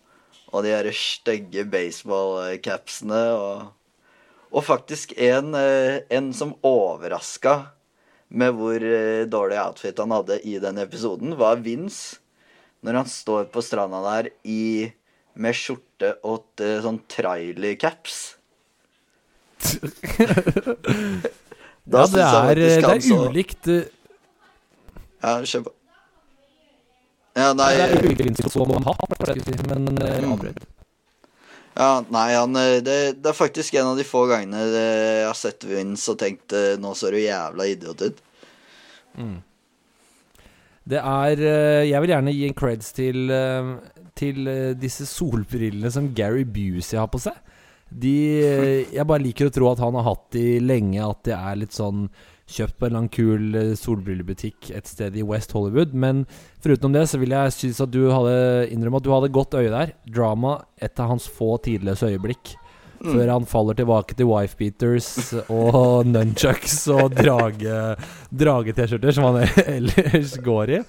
og 0.50 0.66
de 0.66 0.74
her 0.74 0.90
stygge 0.98 1.66
baseballcapsene 1.70 3.22
og, 3.38 3.70
og 4.54 4.66
faktisk 4.66 5.14
en, 5.18 5.54
eh, 5.58 6.02
en 6.14 6.32
som 6.34 6.56
overraska 6.66 7.60
med 8.34 8.58
hvor 8.58 8.82
eh, 8.82 9.26
dårlig 9.30 9.60
outfit 9.62 10.02
han 10.02 10.14
hadde 10.16 10.40
i 10.50 10.58
den 10.62 10.82
episoden, 10.82 11.38
var 11.38 11.62
Vince. 11.62 12.20
Når 12.84 12.94
han 13.00 13.08
står 13.08 13.46
på 13.54 13.62
stranda 13.64 14.02
der 14.04 14.32
i, 14.44 14.92
med 15.40 15.56
skjorte 15.56 16.16
og 16.28 16.44
eh, 16.64 16.82
sånn 16.84 17.02
trailercaps. 17.12 18.24
Da 21.84 22.06
Ja, 22.06 22.08
det 22.08 22.22
er, 22.24 22.80
faktisk 22.80 23.10
det 23.12 23.12
er 23.12 23.28
ulikt 23.28 23.68
eh, 23.68 23.88
Ja, 25.24 25.38
kjør 25.48 25.64
på. 25.70 25.74
Ja, 27.34 27.48
nei, 27.58 27.72
Det 27.80 27.86
er 28.28 28.50
som 28.54 28.70
han 28.70 28.84
har, 28.86 28.98
men 29.72 29.88
eh, 29.98 30.20
Mm. 30.22 30.34
avbryt. 30.36 30.60
ja, 31.76 32.04
nei 32.14 32.34
han, 32.36 32.56
eh, 32.56 32.82
det, 32.86 32.98
det 33.24 33.32
er 33.32 33.34
faktisk 33.38 33.74
en 33.80 33.88
av 33.94 33.98
de 33.98 34.04
få 34.06 34.28
gangene 34.30 34.60
eh, 34.68 35.22
jeg 35.24 35.26
har 35.26 35.40
sett 35.40 35.66
Vince 35.66 36.12
og 36.14 36.20
tenkt 36.22 36.54
nå 36.80 36.92
ser 36.96 37.16
du 37.16 37.18
jævla 37.24 37.66
idiot 37.72 38.02
ut. 38.06 38.22
Det 40.84 41.00
er 41.00 41.40
Jeg 41.88 42.02
vil 42.04 42.12
gjerne 42.12 42.34
gi 42.36 42.46
en 42.50 42.54
creds 42.60 42.92
til, 42.94 43.32
til 44.20 44.50
disse 44.78 45.06
solbrillene 45.08 45.90
som 45.92 46.12
Gary 46.14 46.44
Busey 46.44 47.00
har 47.00 47.08
på 47.08 47.22
seg. 47.24 47.34
De 47.90 48.14
Jeg 48.92 49.08
bare 49.08 49.24
liker 49.24 49.48
å 49.50 49.54
tro 49.54 49.72
at 49.72 49.80
han 49.80 49.96
har 49.96 50.04
hatt 50.12 50.30
de 50.36 50.60
lenge, 50.60 51.00
at 51.02 51.24
det 51.24 51.34
er 51.38 51.56
litt 51.62 51.74
sånn 51.74 52.10
kjøpt 52.50 52.76
på 52.78 52.86
en 52.86 52.90
eller 52.92 53.00
annen 53.04 53.14
kul 53.14 53.56
eh, 53.56 53.70
solbrillebutikk 53.80 54.72
et 54.76 54.90
sted 54.90 55.16
i 55.16 55.24
West 55.26 55.54
Hollywood. 55.56 55.94
Men 55.96 56.26
foruten 56.64 56.96
det 56.96 57.06
så 57.12 57.20
vil 57.22 57.36
jeg 57.36 57.54
synes 57.56 57.80
at 57.86 57.94
du 57.94 58.02
hadde 58.12 58.36
innrømme 58.74 59.00
at 59.00 59.06
du 59.08 59.14
hadde 59.16 59.32
godt 59.36 59.56
øye 59.60 59.72
der. 59.72 59.94
Drama, 60.12 60.58
et 60.84 61.00
av 61.00 61.14
hans 61.14 61.30
få 61.32 61.56
tidløse 61.64 62.12
øyeblikk. 62.12 62.56
Før 63.04 63.28
han 63.34 63.44
faller 63.44 63.76
tilbake 63.76 64.16
til 64.16 64.30
wife-beaters 64.30 65.08
og 65.52 66.06
nunchucks 66.14 66.78
og 66.94 67.12
drage- 67.18 67.98
drage-T-skjorter, 68.32 69.12
som 69.12 69.26
han 69.28 69.42
ellers 69.78 70.38
går 70.46 70.72
i. 70.78 70.80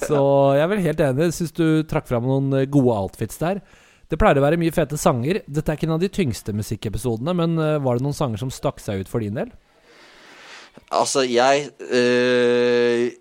Så 0.00 0.20
jeg 0.56 0.64
er 0.64 0.70
vel 0.72 0.84
helt 0.86 1.02
enig. 1.04 1.28
Syns 1.36 1.52
du 1.56 1.66
trakk 1.88 2.08
fram 2.08 2.24
noen 2.24 2.54
gode 2.72 2.96
outfits 2.96 3.36
der. 3.42 3.60
Det 4.08 4.16
pleier 4.20 4.40
å 4.40 4.44
være 4.44 4.58
mye 4.60 4.72
fete 4.72 4.96
sanger. 5.00 5.42
Dette 5.44 5.72
er 5.72 5.76
ikke 5.76 5.90
en 5.90 5.94
av 5.98 6.00
de 6.02 6.08
tyngste 6.12 6.52
musikkepisodene, 6.56 7.32
men 7.36 7.60
eh, 7.60 7.76
var 7.84 7.96
det 8.00 8.04
noen 8.04 8.16
sanger 8.16 8.40
som 8.40 8.52
stakk 8.52 8.80
seg 8.80 9.04
ut 9.04 9.12
for 9.12 9.24
din 9.24 9.36
del? 9.36 9.52
Altså, 10.92 11.24
jeg 11.24 11.70
øh, 11.80 13.12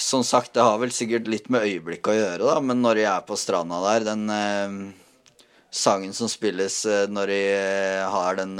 Som 0.00 0.24
sagt, 0.24 0.54
det 0.56 0.64
har 0.64 0.78
vel 0.80 0.92
sikkert 0.94 1.28
litt 1.30 1.48
med 1.52 1.66
øyeblikket 1.66 2.12
å 2.12 2.16
gjøre, 2.16 2.44
da, 2.44 2.60
men 2.64 2.82
når 2.84 3.02
jeg 3.02 3.10
er 3.12 3.26
på 3.28 3.38
stranda 3.40 3.80
der, 3.84 4.06
den 4.10 4.24
øh, 4.32 4.76
sangen 5.72 6.12
som 6.16 6.30
spilles 6.30 6.82
øh, 6.88 7.06
når 7.12 7.32
eh, 7.34 8.02
har 8.12 8.38
den 8.40 8.54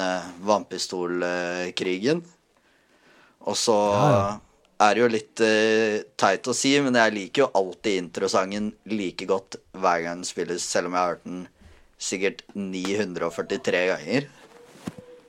vannpistolkrigen 0.45 2.25
Og 3.47 3.61
så 3.61 3.77
Ja, 3.97 4.17
er 4.87 4.93
det 4.93 5.01
jo 5.01 5.09
litt 5.09 5.41
teit 6.21 6.49
å 6.51 6.53
si, 6.53 6.75
men 6.85 6.99
jeg 7.01 7.15
liker 7.15 7.47
jo 7.47 7.53
alltid 7.57 7.95
introsangen 7.97 8.67
like 8.93 9.25
godt 9.25 9.57
hver 9.73 10.03
gang 10.05 10.19
den 10.21 10.29
spilles, 10.29 10.67
selv 10.69 10.91
om 10.91 10.97
jeg 10.97 11.01
har 11.01 11.15
hørt 11.15 11.23
den 11.25 11.47
sikkert 11.97 12.43
943 12.53 13.81
ganger. 13.89 14.27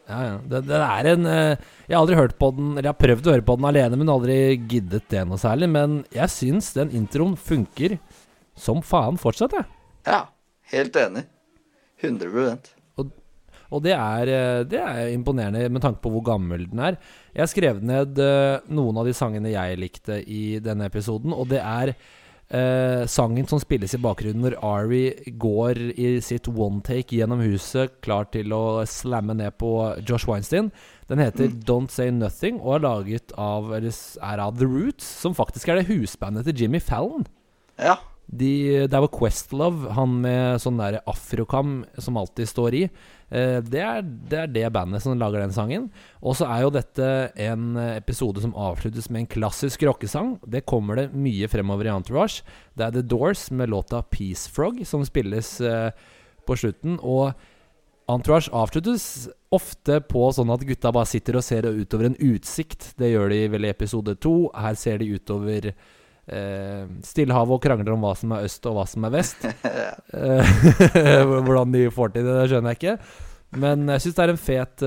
Ja, 0.07 0.19
ja. 0.23 0.35
Det, 0.47 0.61
det 0.69 0.77
er 0.79 1.09
en 1.11 1.27
eh, 1.27 1.65
Jeg 1.87 1.95
har 1.95 2.01
aldri 2.01 2.15
hørt 2.15 2.37
på 2.39 2.47
den 2.55 2.69
Eller 2.77 2.87
jeg 2.87 2.93
har 2.93 3.01
prøvd 3.01 3.27
å 3.27 3.33
høre 3.35 3.47
på 3.49 3.57
den 3.59 3.67
alene, 3.67 3.99
men 3.99 4.11
aldri 4.13 4.37
giddet 4.69 5.09
det 5.11 5.25
noe 5.27 5.41
særlig. 5.41 5.67
Men 5.73 5.99
jeg 6.15 6.33
syns 6.33 6.71
den 6.77 6.93
introen 6.95 7.35
funker 7.35 7.97
som 8.57 8.79
faen 8.81 9.19
fortsatt, 9.21 9.53
jeg. 9.53 9.67
Ja, 10.07 10.23
helt 10.71 10.95
enig. 10.97 11.27
100% 12.01 12.73
Og 13.67 13.81
det 13.83 13.93
er, 13.93 14.29
eh, 14.31 14.63
det 14.69 14.79
er 14.79 15.09
imponerende 15.11 15.65
med 15.67 15.83
tanke 15.83 15.99
på 16.03 16.11
hvor 16.13 16.23
gammel 16.29 16.67
den 16.71 16.79
er. 16.79 16.97
Jeg 17.35 17.51
skrev 17.51 17.81
ned 17.83 18.19
eh, 18.23 18.63
noen 18.71 19.01
av 19.01 19.09
de 19.09 19.15
sangene 19.17 19.51
jeg 19.51 19.79
likte 19.81 20.21
i 20.23 20.59
denne 20.63 20.87
episoden, 20.87 21.35
og 21.35 21.49
det 21.51 21.59
er 21.59 21.91
eh, 22.49 23.03
sangen 23.09 23.47
som 23.49 23.61
spilles 23.61 23.93
i 23.95 24.01
bakgrunnen 24.01 24.43
når 24.45 24.57
Ari 24.65 25.33
går 25.39 25.81
i 25.99 26.17
sitt 26.23 26.49
one 26.51 26.81
take 26.85 27.17
gjennom 27.17 27.43
huset, 27.43 27.97
klar 28.05 28.29
til 28.33 28.53
å 28.55 28.83
slamme 28.87 29.35
ned 29.37 29.57
på 29.61 29.71
Josh 30.07 30.27
Weinstein. 30.29 30.71
Den 31.07 31.23
heter 31.23 31.51
Don't 31.67 31.93
Say 31.93 32.11
Nothing 32.11 32.59
og 32.61 32.77
er 32.77 32.85
laget 32.87 33.33
av, 33.39 33.71
er 33.77 34.43
av 34.43 34.59
The 34.59 34.67
Roots, 34.67 35.07
som 35.23 35.37
faktisk 35.37 35.71
er 35.71 35.81
det 35.81 35.89
husbandet 35.91 36.49
til 36.49 36.65
Jimmy 36.65 36.83
Fallon. 36.83 37.27
Ja. 37.79 37.99
De, 38.27 38.87
der 38.91 39.03
var 39.05 39.11
Questlove, 39.13 39.93
han 39.95 40.17
med 40.19 40.59
sånn 40.59 40.81
der 40.81 40.99
afrokam 41.07 41.85
som 41.95 42.19
alltid 42.19 42.49
står 42.51 42.75
i. 42.75 42.81
Eh, 43.31 43.59
det, 43.63 43.79
er, 43.79 44.01
det 44.03 44.39
er 44.41 44.51
det 44.51 44.65
bandet 44.75 45.03
som 45.05 45.15
lager 45.15 45.45
den 45.45 45.55
sangen. 45.55 45.87
Og 46.19 46.35
så 46.35 46.49
er 46.51 46.65
jo 46.65 46.73
dette 46.75 47.11
en 47.47 47.79
episode 47.95 48.43
som 48.43 48.55
avsluttes 48.55 49.07
med 49.07 49.23
en 49.23 49.31
klassisk 49.37 49.87
rockesang. 49.87 50.35
Det 50.43 50.65
kommer 50.67 50.99
det 50.99 51.09
mye 51.15 51.47
fremover 51.51 51.87
i 51.87 51.93
Entourage. 51.95 52.43
Det 52.75 52.89
er 52.89 52.97
The 52.97 53.05
Doors 53.07 53.47
med 53.51 53.71
låta 53.71 54.03
'Peace 54.03 54.51
Frog' 54.51 54.83
som 54.83 55.05
spilles 55.07 55.61
eh, 55.61 55.91
på 56.45 56.59
slutten. 56.59 56.99
Og 56.99 57.31
Entourage 58.07 58.51
avsluttes 58.55 59.27
ofte 59.51 59.99
på 60.07 60.27
sånn 60.35 60.51
at 60.51 60.63
gutta 60.67 60.91
bare 60.95 61.09
sitter 61.09 61.39
og 61.39 61.43
ser 61.43 61.67
utover 61.67 62.07
en 62.07 62.19
utsikt. 62.19 62.93
Det 62.99 63.11
gjør 63.11 63.31
de 63.31 63.39
vel 63.51 63.67
i 63.67 63.71
episode 63.71 64.15
to. 64.23 64.49
Her 64.55 64.75
ser 64.79 64.99
de 64.99 65.09
utover 65.15 65.73
eh, 66.27 66.83
Stillehavet 67.07 67.55
og 67.57 67.63
krangler 67.63 67.95
om 67.95 68.03
hva 68.05 68.13
som 68.17 68.33
er 68.35 68.45
øst 68.47 68.65
og 68.69 68.77
hva 68.77 68.85
som 68.89 69.07
er 69.07 69.15
vest. 69.17 69.47
Eh, 70.17 71.23
hvordan 71.45 71.73
de 71.73 71.81
får 71.91 72.13
til 72.13 72.23
det, 72.23 72.35
det 72.37 72.45
skjønner 72.51 72.73
jeg 72.73 72.79
ikke. 72.79 72.93
Men 73.59 73.89
jeg 73.91 74.03
syns 74.03 74.15
det 74.15 74.23
er 74.23 74.31
en 74.31 74.39
fet 74.39 74.83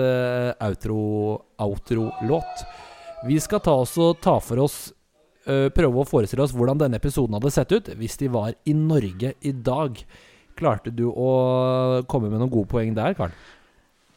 outro- 0.65 1.43
outro-låt. 1.61 2.65
Vi 3.29 3.37
skal 3.41 3.61
ta 3.65 3.75
oss 3.83 3.93
og 4.01 4.19
ta 4.25 4.39
for 4.41 4.63
oss 4.65 4.79
eh, 5.45 5.69
Prøve 5.77 6.01
å 6.03 6.09
forestille 6.09 6.45
oss 6.45 6.55
hvordan 6.57 6.81
denne 6.81 6.97
episoden 7.01 7.37
hadde 7.37 7.53
sett 7.53 7.73
ut 7.77 7.91
hvis 8.01 8.17
de 8.21 8.31
var 8.33 8.57
i 8.65 8.75
Norge 8.77 9.35
i 9.45 9.53
dag. 9.53 10.01
Klarte 10.57 10.93
du 10.93 11.07
å 11.13 11.31
komme 12.09 12.31
med 12.33 12.41
noen 12.41 12.53
gode 12.53 12.71
poeng 12.73 12.97
der, 12.97 13.17
Karl? 13.19 13.37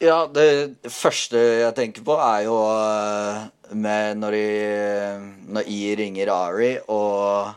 Ja, 0.03 0.19
det 0.27 0.77
første 0.91 1.39
jeg 1.63 1.75
tenker 1.77 2.03
på, 2.03 2.15
er 2.19 2.43
jo 2.47 2.57
eh, 2.67 3.43
med 3.79 4.19
når, 4.19 4.35
de, 4.35 4.47
når 5.55 5.69
I 5.71 5.81
ringer 5.99 6.31
Ari, 6.33 6.71
og 6.91 7.53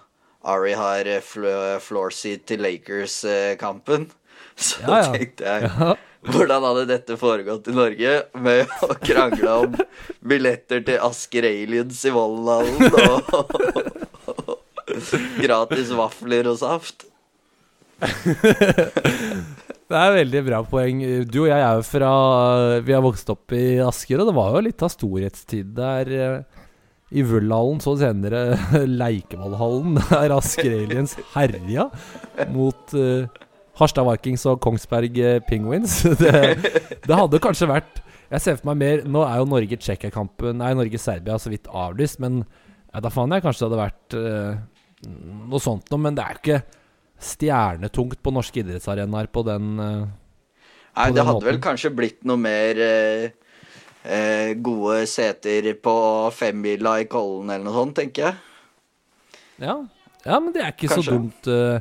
Ari 0.46 0.76
har 0.78 1.09
fl 1.26 1.46
floor 1.82 2.14
seat 2.14 2.44
til 2.46 2.62
Lakers-kampen. 2.62 4.06
Så 4.56 4.78
Ja, 4.87 5.00
ja. 5.02 5.12
tenkte 5.16 5.44
jeg 5.44 5.70
Ja. 5.70 5.94
Hvordan 6.26 6.64
hadde 6.66 6.87
dette 6.90 7.14
foregått 7.20 7.68
i 7.70 7.74
Norge? 7.76 8.12
Med 8.42 8.66
å 8.82 8.94
krangle 8.98 9.52
om 9.62 9.74
billetter 10.26 10.80
til 10.82 10.98
Asker 11.06 11.46
Aliens 11.46 12.00
i 12.02 12.11
Vollenhallen 12.11 12.82
og 12.98 13.22
gratis 15.44 15.92
vafler 15.94 16.48
og 16.50 16.59
saft. 16.59 17.06
Det 19.87 19.94
er 19.94 20.16
veldig 20.16 20.40
bra 20.49 20.61
poeng. 20.66 21.03
Du 21.31 21.44
og 21.44 21.51
jeg 21.51 21.62
er 21.62 21.79
jo 21.79 21.83
fra 21.87 22.12
Vi 22.83 22.94
har 22.94 23.05
vokst 23.05 23.29
opp 23.31 23.55
i 23.55 23.79
Asker, 23.85 24.18
og 24.18 24.31
det 24.31 24.35
var 24.35 24.57
jo 24.57 24.62
litt 24.66 24.83
av 24.83 24.90
storhetstid 24.90 25.75
der 25.77 26.11
eh, 26.11 26.62
i 27.14 27.22
Vullhallen, 27.22 27.79
så 27.83 27.94
senere 28.01 28.57
Leikevollhallen, 29.01 30.01
der 30.11 30.35
Asker 30.35 30.75
Aliens 30.75 31.14
herja 31.37 31.87
mot 32.51 32.96
uh, 32.99 33.29
Harstad 33.79 34.09
Vikings 34.09 34.46
og 34.51 34.59
Kongsberg 34.64 35.20
eh, 35.22 35.38
Penguins. 35.46 36.01
Det, 36.22 36.35
det 37.07 37.20
hadde 37.20 37.42
kanskje 37.42 37.70
vært 37.70 38.01
Jeg 38.33 38.42
ser 38.42 38.59
for 38.59 38.72
meg 38.72 38.81
mer 38.81 39.05
Nå 39.07 39.22
er 39.22 39.38
jo 39.38 39.46
Norge-Tsjekkia-kampen 39.53 40.59
Nei, 40.59 40.72
Norge-Serbia 40.75 41.38
så 41.38 41.53
vidt 41.53 41.70
avlyst, 41.70 42.18
men 42.25 42.40
ja, 42.42 43.05
da 43.05 43.12
faen 43.12 43.35
jeg 43.37 43.44
kanskje 43.44 43.62
det 43.62 43.68
hadde 43.68 43.85
vært 43.85 44.18
uh, 44.18 45.07
noe 45.46 45.62
sånt 45.62 45.92
noe. 45.92 46.03
Men 46.03 46.18
det 46.18 46.25
er 46.25 46.35
jo 46.35 46.42
ikke 46.42 46.61
stjernetungt 47.18 48.20
på 48.22 48.33
norske 48.35 48.61
idrettsarenaer 48.62 49.31
på 49.33 49.44
den 49.46 49.74
uh, 49.81 50.07
Nei, 50.96 51.09
på 51.09 51.12
det 51.12 51.18
den 51.18 51.29
hadde 51.29 51.48
vel 51.50 51.61
kanskje 51.64 51.92
blitt 51.92 52.22
noe 52.29 52.40
mer 52.40 52.79
eh, 52.81 53.26
eh, 54.07 54.52
gode 54.64 55.02
seter 55.11 55.74
på 55.83 55.96
femmila 56.33 56.96
i 57.02 57.09
Kollen 57.11 57.52
eller 57.52 57.66
noe 57.66 57.76
sånt, 57.76 57.98
tenker 57.98 58.31
jeg. 58.31 58.38
Ja. 59.61 59.76
ja, 60.24 60.38
men 60.40 60.52
det 60.55 60.62
er 60.62 60.72
ikke 60.72 60.88
Kanskje. 60.92 61.05
så 61.05 61.16
dumt 61.16 61.48
eh, 61.52 61.81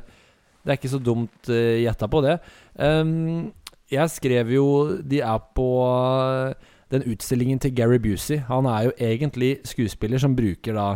Det 0.63 0.74
er 0.74 0.80
ikke 0.80 0.93
så 0.93 1.00
dumt 1.04 1.50
uh, 1.52 1.76
gjetta 1.80 2.08
på 2.12 2.21
det. 2.26 2.38
Um, 2.76 3.52
jeg 3.91 4.10
skrev 4.10 4.50
jo 4.56 4.67
De 5.04 5.19
er 5.21 5.41
på 5.56 5.67
eh, 5.86 6.71
den 6.91 7.06
utstillingen 7.12 7.60
til 7.60 7.76
Gary 7.76 8.00
Busey. 8.00 8.39
Han 8.48 8.65
er 8.65 8.88
jo 8.88 8.95
egentlig 9.00 9.60
skuespiller 9.67 10.21
som 10.21 10.36
bruker 10.36 10.76
da 10.78 10.88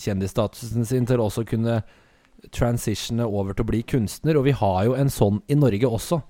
kjendisstatusen 0.00 0.86
sin 0.88 1.06
til 1.06 1.20
også 1.20 1.44
å 1.44 1.48
kunne 1.48 1.82
transitione 2.50 3.26
over 3.28 3.54
til 3.54 3.64
å 3.64 3.70
bli 3.70 3.82
kunstner. 3.86 4.38
Og 4.38 4.48
vi 4.48 4.56
har 4.56 4.86
jo 4.88 4.96
en 4.98 5.12
sånn 5.12 5.42
i 5.48 5.58
Norge 5.58 5.88
også. 5.88 6.22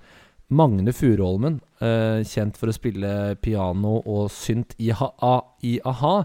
Magne 0.53 0.93
Furuholmen, 0.93 1.61
eh, 1.81 2.21
kjent 2.27 2.57
for 2.59 2.69
å 2.69 2.75
spille 2.75 3.35
piano 3.41 4.01
og 4.05 4.29
synt 4.29 4.75
i, 4.77 4.91
a-ha. 4.91 6.15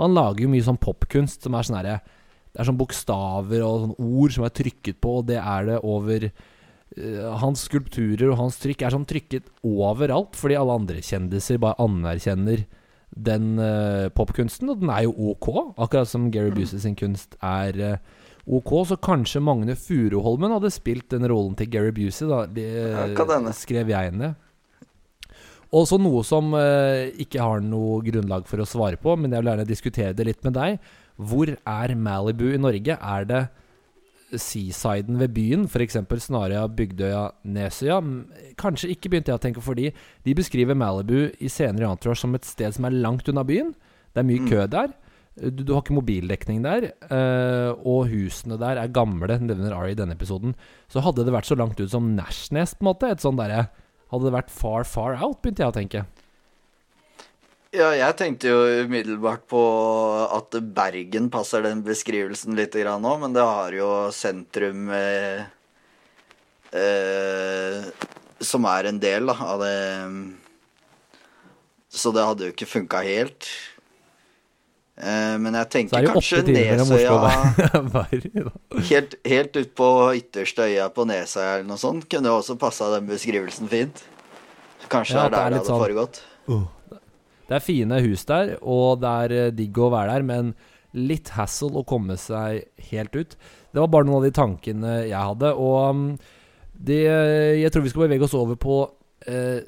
Han 0.00 0.16
lager 0.16 0.42
jo 0.42 0.48
mye 0.50 0.64
sånn 0.66 0.80
popkunst 0.80 1.46
som 1.46 1.54
er 1.54 1.62
sånn 1.62 1.78
herre 1.78 2.00
Det 2.52 2.62
er 2.62 2.70
sånn 2.70 2.80
bokstaver 2.80 3.60
og 3.62 3.80
sånn 3.82 3.96
ord 4.00 4.32
som 4.32 4.44
er 4.44 4.54
trykket 4.56 4.98
på, 5.04 5.18
og 5.20 5.26
det 5.28 5.36
er 5.36 5.66
det 5.68 5.78
over 5.84 6.24
eh, 6.24 7.36
Hans 7.36 7.66
skulpturer 7.68 8.30
og 8.30 8.38
hans 8.40 8.56
trykk 8.58 8.82
er 8.82 8.96
sånn 8.96 9.04
trykket 9.06 9.50
overalt, 9.62 10.34
fordi 10.34 10.56
alle 10.56 10.78
andre 10.80 11.04
kjendiser 11.04 11.60
bare 11.60 11.76
anerkjenner 11.84 12.64
den 13.16 13.56
uh, 13.60 14.08
popkunsten, 14.12 14.70
og 14.72 14.80
den 14.82 14.90
er 14.92 15.06
jo 15.06 15.14
ok, 15.32 15.76
akkurat 15.76 16.08
som 16.10 16.30
Gary 16.32 16.52
Busey 16.52 16.80
sin 16.82 16.96
kunst 16.98 17.36
er 17.40 17.78
eh, 17.80 18.00
ok. 18.46 18.72
Så 18.86 18.96
kanskje 19.02 19.40
Magne 19.42 19.74
Furuholmen 19.76 20.52
hadde 20.54 20.70
spilt 20.70 21.08
den 21.10 21.26
rollen 21.28 21.56
til 21.58 21.68
Gary 21.70 21.90
Busey, 21.92 22.28
da. 22.30 22.44
Det 22.46 22.66
skrev 23.54 23.88
jeg 23.90 24.12
ned. 24.16 24.34
Og 25.74 25.86
så 25.90 25.98
noe 25.98 26.22
som 26.24 26.52
eh, 26.54 27.10
ikke 27.20 27.42
har 27.42 27.60
noe 27.60 27.98
grunnlag 28.06 28.46
for 28.46 28.62
å 28.62 28.66
svare 28.68 28.96
på, 29.02 29.16
men 29.18 29.32
jeg 29.34 29.42
vil 29.42 29.50
gjerne 29.50 29.66
diskutere 29.68 30.14
det 30.14 30.26
litt 30.28 30.44
med 30.46 30.54
deg. 30.54 30.78
Hvor 31.18 31.50
er 31.50 31.94
Malibu 31.98 32.52
i 32.54 32.60
Norge? 32.60 32.94
Er 33.02 33.24
det 33.26 33.40
seasiden 34.36 35.18
ved 35.20 35.34
byen, 35.36 35.64
f.eks. 35.70 35.96
Snarøya, 36.26 36.66
Bygdøya, 36.76 37.24
Nesøya? 37.50 37.98
Kanskje 38.58 38.90
ikke, 38.94 39.10
begynte 39.12 39.32
jeg 39.32 39.38
å 39.40 39.42
tenke, 39.42 39.62
fordi 39.64 39.90
de 40.26 40.34
beskriver 40.38 40.78
Malibu 40.78 41.28
i 41.38 41.50
senere 41.52 41.90
Entourage 41.90 42.22
som 42.22 42.34
et 42.38 42.46
sted 42.46 42.74
som 42.76 42.86
er 42.88 42.96
langt 42.96 43.28
unna 43.30 43.44
byen. 43.46 43.74
Det 44.14 44.22
er 44.22 44.28
mye 44.30 44.40
Mm. 44.42 44.48
kø 44.50 44.66
der. 44.70 44.94
Du, 45.36 45.64
du 45.68 45.72
har 45.74 45.82
ikke 45.82 45.96
mobildekning 45.98 46.62
der, 46.64 46.90
eh, 47.12 47.70
og 47.84 48.06
husene 48.08 48.56
der 48.60 48.80
er 48.80 48.92
gamle, 48.92 49.36
nevner 49.36 49.74
Ari 49.76 49.92
i 49.92 49.98
denne 49.98 50.16
episoden. 50.16 50.54
Så 50.88 51.02
hadde 51.04 51.26
det 51.26 51.34
vært 51.34 51.48
så 51.48 51.58
langt 51.60 51.80
ut 51.80 51.92
som 51.92 52.14
Nashnes, 52.16 52.72
på 52.76 52.86
en 52.86 52.90
måte, 52.92 53.10
et 53.12 53.24
sånn 53.24 53.40
derre 53.40 53.68
Hadde 54.06 54.28
det 54.28 54.36
vært 54.36 54.52
far, 54.54 54.84
far 54.86 55.16
out, 55.18 55.40
begynte 55.42 55.64
jeg 55.64 55.72
å 55.72 55.74
tenke. 55.74 56.00
Ja, 57.74 57.90
jeg 57.92 58.14
tenkte 58.16 58.52
jo 58.52 58.84
umiddelbart 58.86 59.42
på 59.50 59.60
at 60.32 60.54
Bergen 60.76 61.26
passer 61.34 61.64
den 61.66 61.82
beskrivelsen 61.84 62.54
litt 62.56 62.78
nå, 62.78 63.12
men 63.20 63.34
det 63.34 63.42
har 63.44 63.74
jo 63.74 63.88
sentrum 64.14 64.88
eh, 64.94 65.42
eh, 66.70 67.90
Som 68.40 68.68
er 68.70 68.88
en 68.88 69.00
del 69.02 69.26
da, 69.28 69.36
av 69.42 69.64
det 69.66 69.74
Så 71.90 72.14
det 72.14 72.24
hadde 72.30 72.46
jo 72.46 72.54
ikke 72.54 72.70
funka 72.70 73.02
helt. 73.04 73.50
Eh, 74.96 75.34
men 75.42 75.52
jeg 75.58 75.68
tenker 75.74 75.98
er 75.98 76.06
kanskje 76.08 76.38
Nesøya. 76.48 77.16
Helt, 78.88 79.16
helt 79.28 79.56
ut 79.60 79.74
på 79.76 79.88
ytterste 80.16 80.64
øya 80.70 80.86
på 80.94 81.04
Nesøya 81.08 81.58
eller 81.58 81.68
noe 81.68 81.80
sånt 81.80 82.06
kunne 82.12 82.32
også 82.32 82.56
passa 82.60 82.88
den 82.94 83.10
beskrivelsen 83.10 83.68
fint. 83.68 84.00
Kanskje 84.88 85.18
Ja, 85.18 85.26
det 85.28 85.36
er 85.36 85.36
er 85.36 85.50
der 85.50 85.50
det 85.50 85.60
hadde 85.60 85.68
sånn- 85.68 85.84
foregått. 85.84 86.22
Det 87.46 87.54
er 87.54 87.62
fine 87.62 88.00
hus 88.02 88.24
der, 88.26 88.56
og 88.62 89.00
det 89.04 89.10
er 89.26 89.36
eh, 89.36 89.50
digg 89.54 89.76
å 89.78 89.90
være 89.92 90.16
der, 90.16 90.22
men 90.26 90.54
litt 90.96 91.28
hassle 91.36 91.76
å 91.76 91.84
komme 91.86 92.16
seg 92.18 92.64
helt 92.90 93.14
ut. 93.14 93.36
Det 93.70 93.82
var 93.82 93.90
bare 93.92 94.06
noen 94.08 94.22
av 94.22 94.24
de 94.24 94.32
tankene 94.34 94.94
jeg 95.10 95.20
hadde. 95.20 95.52
Og 95.54 95.90
um, 95.90 96.06
det, 96.72 97.02
jeg 97.60 97.70
tror 97.74 97.84
vi 97.84 97.92
skal 97.92 98.06
bevege 98.08 98.24
oss 98.24 98.34
over 98.34 98.56
på 98.56 98.78
eh, 98.86 98.95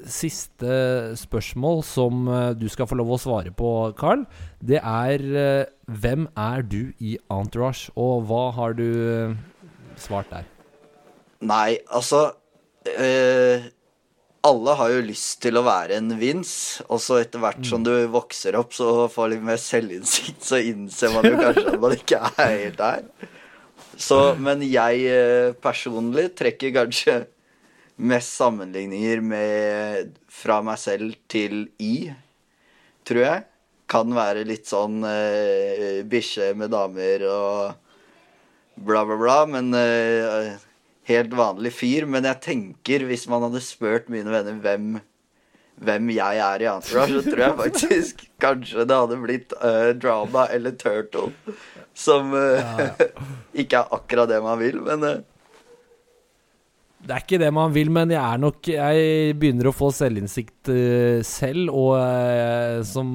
siste 0.07 0.75
spørsmål 1.19 1.81
som 1.83 2.27
eh, 2.27 2.51
du 2.55 2.67
skal 2.71 2.87
få 2.89 2.97
lov 2.99 3.15
å 3.15 3.19
svare 3.19 3.51
på, 3.55 3.71
Carl. 3.99 4.23
Det 4.59 4.79
er 4.79 5.23
eh, 5.23 5.71
hvem 5.89 6.27
er 6.39 6.63
du 6.63 6.93
i 6.99 7.17
Entourage, 7.33 7.91
og 7.99 8.29
hva 8.29 8.49
har 8.55 8.77
du 8.77 8.87
eh, 8.87 9.35
svart 9.99 10.31
der? 10.31 10.47
Nei, 11.39 11.79
altså 11.87 12.33
eh, 12.83 13.69
Alle 14.43 14.75
har 14.79 14.91
jo 14.91 15.07
lyst 15.07 15.41
til 15.43 15.59
å 15.59 15.65
være 15.67 15.97
en 15.99 16.13
Vince, 16.19 16.83
og 16.87 17.01
så 17.03 17.19
etter 17.19 17.43
hvert 17.43 17.63
som 17.67 17.83
du 17.83 17.91
vokser 18.11 18.55
opp, 18.59 18.71
så 18.75 19.07
får 19.11 19.33
litt 19.33 19.43
mer 19.49 19.59
selvinnsikt, 19.59 20.39
så 20.51 20.61
innser 20.63 21.11
man 21.15 21.27
jo 21.27 21.35
kanskje 21.39 21.67
at 21.73 21.83
man 21.83 21.97
ikke 21.97 22.21
er 22.29 22.55
helt 22.55 22.79
der. 22.79 23.27
Så, 23.99 24.21
men 24.39 24.63
jeg 24.63 25.03
eh, 25.11 25.51
personlig 25.59 26.29
trekker 26.39 26.71
kanskje 26.75 27.17
mest 27.99 28.37
sammenligninger 28.39 29.21
med 29.21 30.15
fra 30.31 30.61
meg 30.63 30.79
selv 30.79 31.17
til 31.31 31.67
I, 31.83 32.09
tror 33.07 33.23
jeg. 33.25 33.45
Kan 33.89 34.13
være 34.15 34.45
litt 34.47 34.69
sånn 34.69 35.01
uh, 35.03 35.99
bikkje 36.07 36.53
med 36.57 36.71
damer 36.71 37.25
og 37.27 37.89
bla, 38.79 39.03
bla, 39.03 39.17
bla. 39.17 39.37
Men 39.49 39.73
uh, 39.73 40.55
helt 41.09 41.33
vanlig 41.37 41.73
fyr. 41.75 42.07
Men 42.09 42.27
jeg 42.29 42.43
tenker, 42.45 43.05
hvis 43.09 43.27
man 43.31 43.45
hadde 43.47 43.63
spurt 43.65 44.09
mine 44.11 44.31
venner 44.31 44.59
hvem, 44.63 44.99
hvem 45.79 46.13
jeg 46.15 46.43
er 46.45 46.65
i 46.65 46.69
Entourage, 46.69 47.17
så 47.17 47.25
tror 47.25 47.43
jeg 47.45 47.59
faktisk 47.63 48.23
kanskje 48.43 48.85
det 48.89 49.01
hadde 49.01 49.19
blitt 49.23 49.57
uh, 49.63 49.91
drama 49.97 50.47
eller 50.53 50.77
turtle. 50.79 51.33
Som 51.97 52.35
uh, 52.35 52.93
ikke 53.61 53.83
er 53.83 53.97
akkurat 53.97 54.31
det 54.31 54.41
man 54.45 54.59
vil, 54.61 54.79
men 54.85 55.03
eh, 55.07 55.21
Det 56.99 57.15
er 57.15 57.23
ikke 57.23 57.39
det 57.39 57.49
man 57.55 57.71
vil, 57.71 57.91
men 57.95 58.11
jeg 58.11 58.19
er 58.19 58.41
nok 58.41 58.67
Jeg 58.67 59.35
begynner 59.39 59.69
å 59.69 59.75
få 59.75 59.91
selvinnsikt 59.95 60.71
eh, 60.73 61.21
selv, 61.25 61.71
og 61.71 61.93
eh, 61.99 62.81
som 62.87 63.13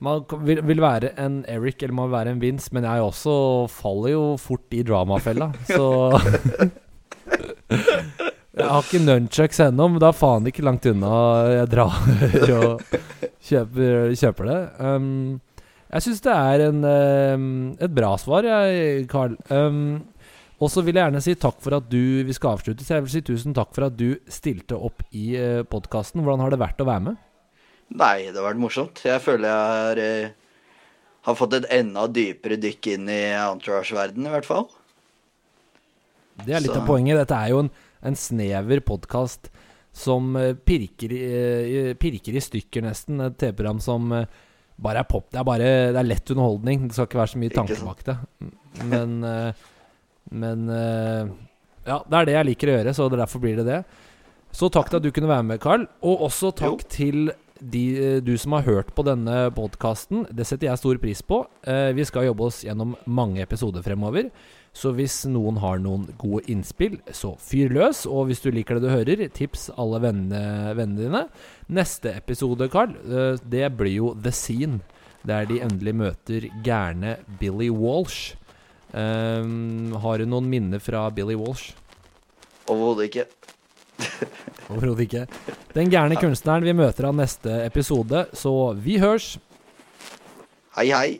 Man 0.00 0.24
vil, 0.46 0.62
vil 0.64 0.80
være 0.80 1.12
en 1.20 1.42
Eric 1.48 1.82
eller 1.82 1.96
man 1.96 2.08
vil 2.08 2.16
være 2.16 2.34
en 2.34 2.40
Vince, 2.42 2.72
men 2.76 2.88
jeg 2.88 3.04
også 3.04 3.36
faller 3.72 4.14
jo 4.14 4.24
fort 4.40 4.76
i 4.76 4.82
dramafella, 4.84 5.50
så 5.76 5.86
Jeg 8.56 8.64
har 8.64 8.84
ikke 8.84 9.04
nunchucks 9.04 9.60
ennå, 9.66 9.90
men 9.92 10.00
da 10.00 10.10
er 10.10 10.16
faen 10.16 10.48
ikke 10.48 10.64
langt 10.64 10.88
unna 10.88 11.16
jeg 11.52 11.72
drar 11.72 11.96
og 12.56 12.84
kjøper, 13.44 14.14
kjøper 14.16 14.48
det. 14.48 14.60
Um, 14.80 15.08
jeg 15.92 16.04
syns 16.06 16.22
det 16.24 16.32
er 16.34 16.64
en, 16.70 16.80
um, 16.82 17.50
et 17.76 17.92
bra 17.94 18.14
svar, 18.20 18.48
jeg, 18.48 19.04
Carl. 19.12 19.36
Um, 19.52 20.06
og 20.60 20.70
så 20.72 20.82
vil 20.84 20.96
jeg 20.96 21.04
gjerne 21.04 21.20
si 21.24 21.34
takk 21.36 21.58
for 21.60 21.76
at 21.76 21.88
du 21.92 22.24
Vi 22.24 22.32
skal 22.36 22.56
avslutte, 22.56 22.84
så 22.86 22.96
jeg 22.96 23.04
vil 23.04 23.12
si 23.12 23.22
tusen 23.28 23.54
takk 23.56 23.74
for 23.76 23.88
at 23.88 23.96
du 23.98 24.16
stilte 24.32 24.78
opp 24.78 25.02
i 25.12 25.34
uh, 25.36 25.62
podkasten. 25.68 26.22
Hvordan 26.24 26.40
har 26.46 26.54
det 26.54 26.60
vært 26.62 26.80
å 26.80 26.88
være 26.88 27.04
med? 27.10 27.22
Nei, 27.94 28.30
det 28.32 28.40
har 28.40 28.48
vært 28.48 28.58
morsomt. 28.62 29.02
Jeg 29.06 29.20
føler 29.22 29.46
jeg 29.46 29.74
har, 29.76 30.00
eh, 30.02 30.30
har 31.28 31.36
fått 31.38 31.52
et 31.54 31.68
enda 31.70 32.08
dypere 32.10 32.56
dykk 32.58 32.88
inn 32.96 33.08
i 33.12 33.20
entourage-verdenen, 33.38 34.26
i 34.26 34.32
hvert 34.34 34.48
fall. 34.48 34.66
Det 36.44 36.50
er 36.56 36.64
litt 36.64 36.72
Så- 36.74 36.80
av 36.80 36.86
poenget. 36.88 37.16
Dette 37.20 37.36
er 37.38 37.52
jo 37.52 37.60
en, 37.60 37.70
en 38.02 38.14
snever 38.18 38.80
podkast 38.80 39.50
som 39.92 40.34
eh, 40.36 40.52
pirker, 40.54 41.12
i, 41.14 41.22
eh, 41.90 41.94
pirker 41.94 42.34
i 42.34 42.42
stykker, 42.42 42.82
nesten. 42.82 43.20
Et 43.24 43.38
TV-program 43.38 43.78
som 43.80 44.10
eh, 44.12 44.26
bare 44.82 45.00
er 45.04 45.08
pop. 45.08 45.30
Det 45.30 45.38
er 45.40 45.44
bare 45.44 45.70
Det 45.92 45.96
er 46.02 46.10
lett 46.10 46.34
underholdning. 46.34 46.88
Det 46.88 46.92
skal 46.98 47.06
ikke 47.06 47.22
være 47.22 47.34
så 47.36 47.38
mye 47.44 47.54
tanke 47.54 47.78
bak 47.86 48.02
det. 48.04 48.18
Men 48.82 49.22
eh, 49.24 49.52
Men 50.30 50.68
eh, 50.72 51.32
Ja, 51.86 52.00
det 52.02 52.18
er 52.18 52.28
det 52.28 52.36
jeg 52.36 52.48
liker 52.50 52.70
å 52.72 52.76
gjøre, 52.80 52.94
så 52.96 53.08
derfor 53.12 53.42
blir 53.42 53.60
det 53.60 53.66
det. 53.68 53.80
Så 54.56 54.70
takk 54.72 54.88
til 54.90 54.98
at 54.98 55.04
du 55.04 55.12
kunne 55.14 55.30
være 55.30 55.44
med, 55.46 55.60
Carl. 55.62 55.84
Og 56.06 56.26
også 56.26 56.50
takk 56.56 56.86
til 56.90 57.30
de, 57.60 57.82
eh, 57.96 58.20
du 58.24 58.34
som 58.40 58.56
har 58.56 58.66
hørt 58.66 58.92
på 58.96 59.04
denne 59.06 59.46
podkasten. 59.54 60.26
Det 60.34 60.46
setter 60.48 60.70
jeg 60.70 60.80
stor 60.80 60.98
pris 61.02 61.22
på. 61.22 61.44
Eh, 61.62 61.92
vi 61.96 62.06
skal 62.08 62.26
jobbe 62.28 62.48
oss 62.48 62.62
gjennom 62.66 62.96
mange 63.06 63.44
episoder 63.44 63.84
fremover. 63.86 64.30
Så 64.76 64.90
hvis 64.92 65.22
noen 65.30 65.56
har 65.62 65.78
noen 65.80 66.08
gode 66.20 66.42
innspill, 66.52 66.98
så 67.08 67.32
fyr 67.40 67.70
løs. 67.72 68.02
Og 68.10 68.28
hvis 68.28 68.42
du 68.44 68.50
liker 68.52 68.76
det 68.76 68.88
du 68.88 68.92
hører, 68.92 69.22
tips 69.32 69.70
alle 69.78 70.02
vennene, 70.04 70.74
vennene 70.76 71.06
dine. 71.06 71.22
Neste 71.72 72.12
episode, 72.12 72.68
Carl, 72.68 72.92
det 73.40 73.70
blir 73.78 73.94
jo 73.94 74.10
The 74.20 74.34
Scene. 74.36 74.82
Der 75.26 75.48
de 75.48 75.62
endelig 75.64 75.94
møter 75.96 76.44
gærne 76.62 77.16
Billy 77.40 77.70
Walsh. 77.72 78.36
Um, 78.96 79.92
har 80.00 80.18
du 80.22 80.28
noen 80.28 80.46
minner 80.48 80.80
fra 80.80 81.04
Billy 81.12 81.36
Walsh? 81.36 81.74
Overhodet 82.72 83.10
ikke. 83.10 83.26
Overhodet 84.72 85.04
ikke. 85.04 85.26
Den 85.76 85.92
gærne 85.92 86.16
kunstneren 86.16 86.64
vi 86.64 86.72
møter 86.76 87.10
av 87.10 87.18
neste 87.18 87.60
episode, 87.66 88.24
så 88.32 88.54
vi 88.80 88.96
hørs. 89.02 89.34
Hei, 90.78 90.88
hei. 90.92 91.10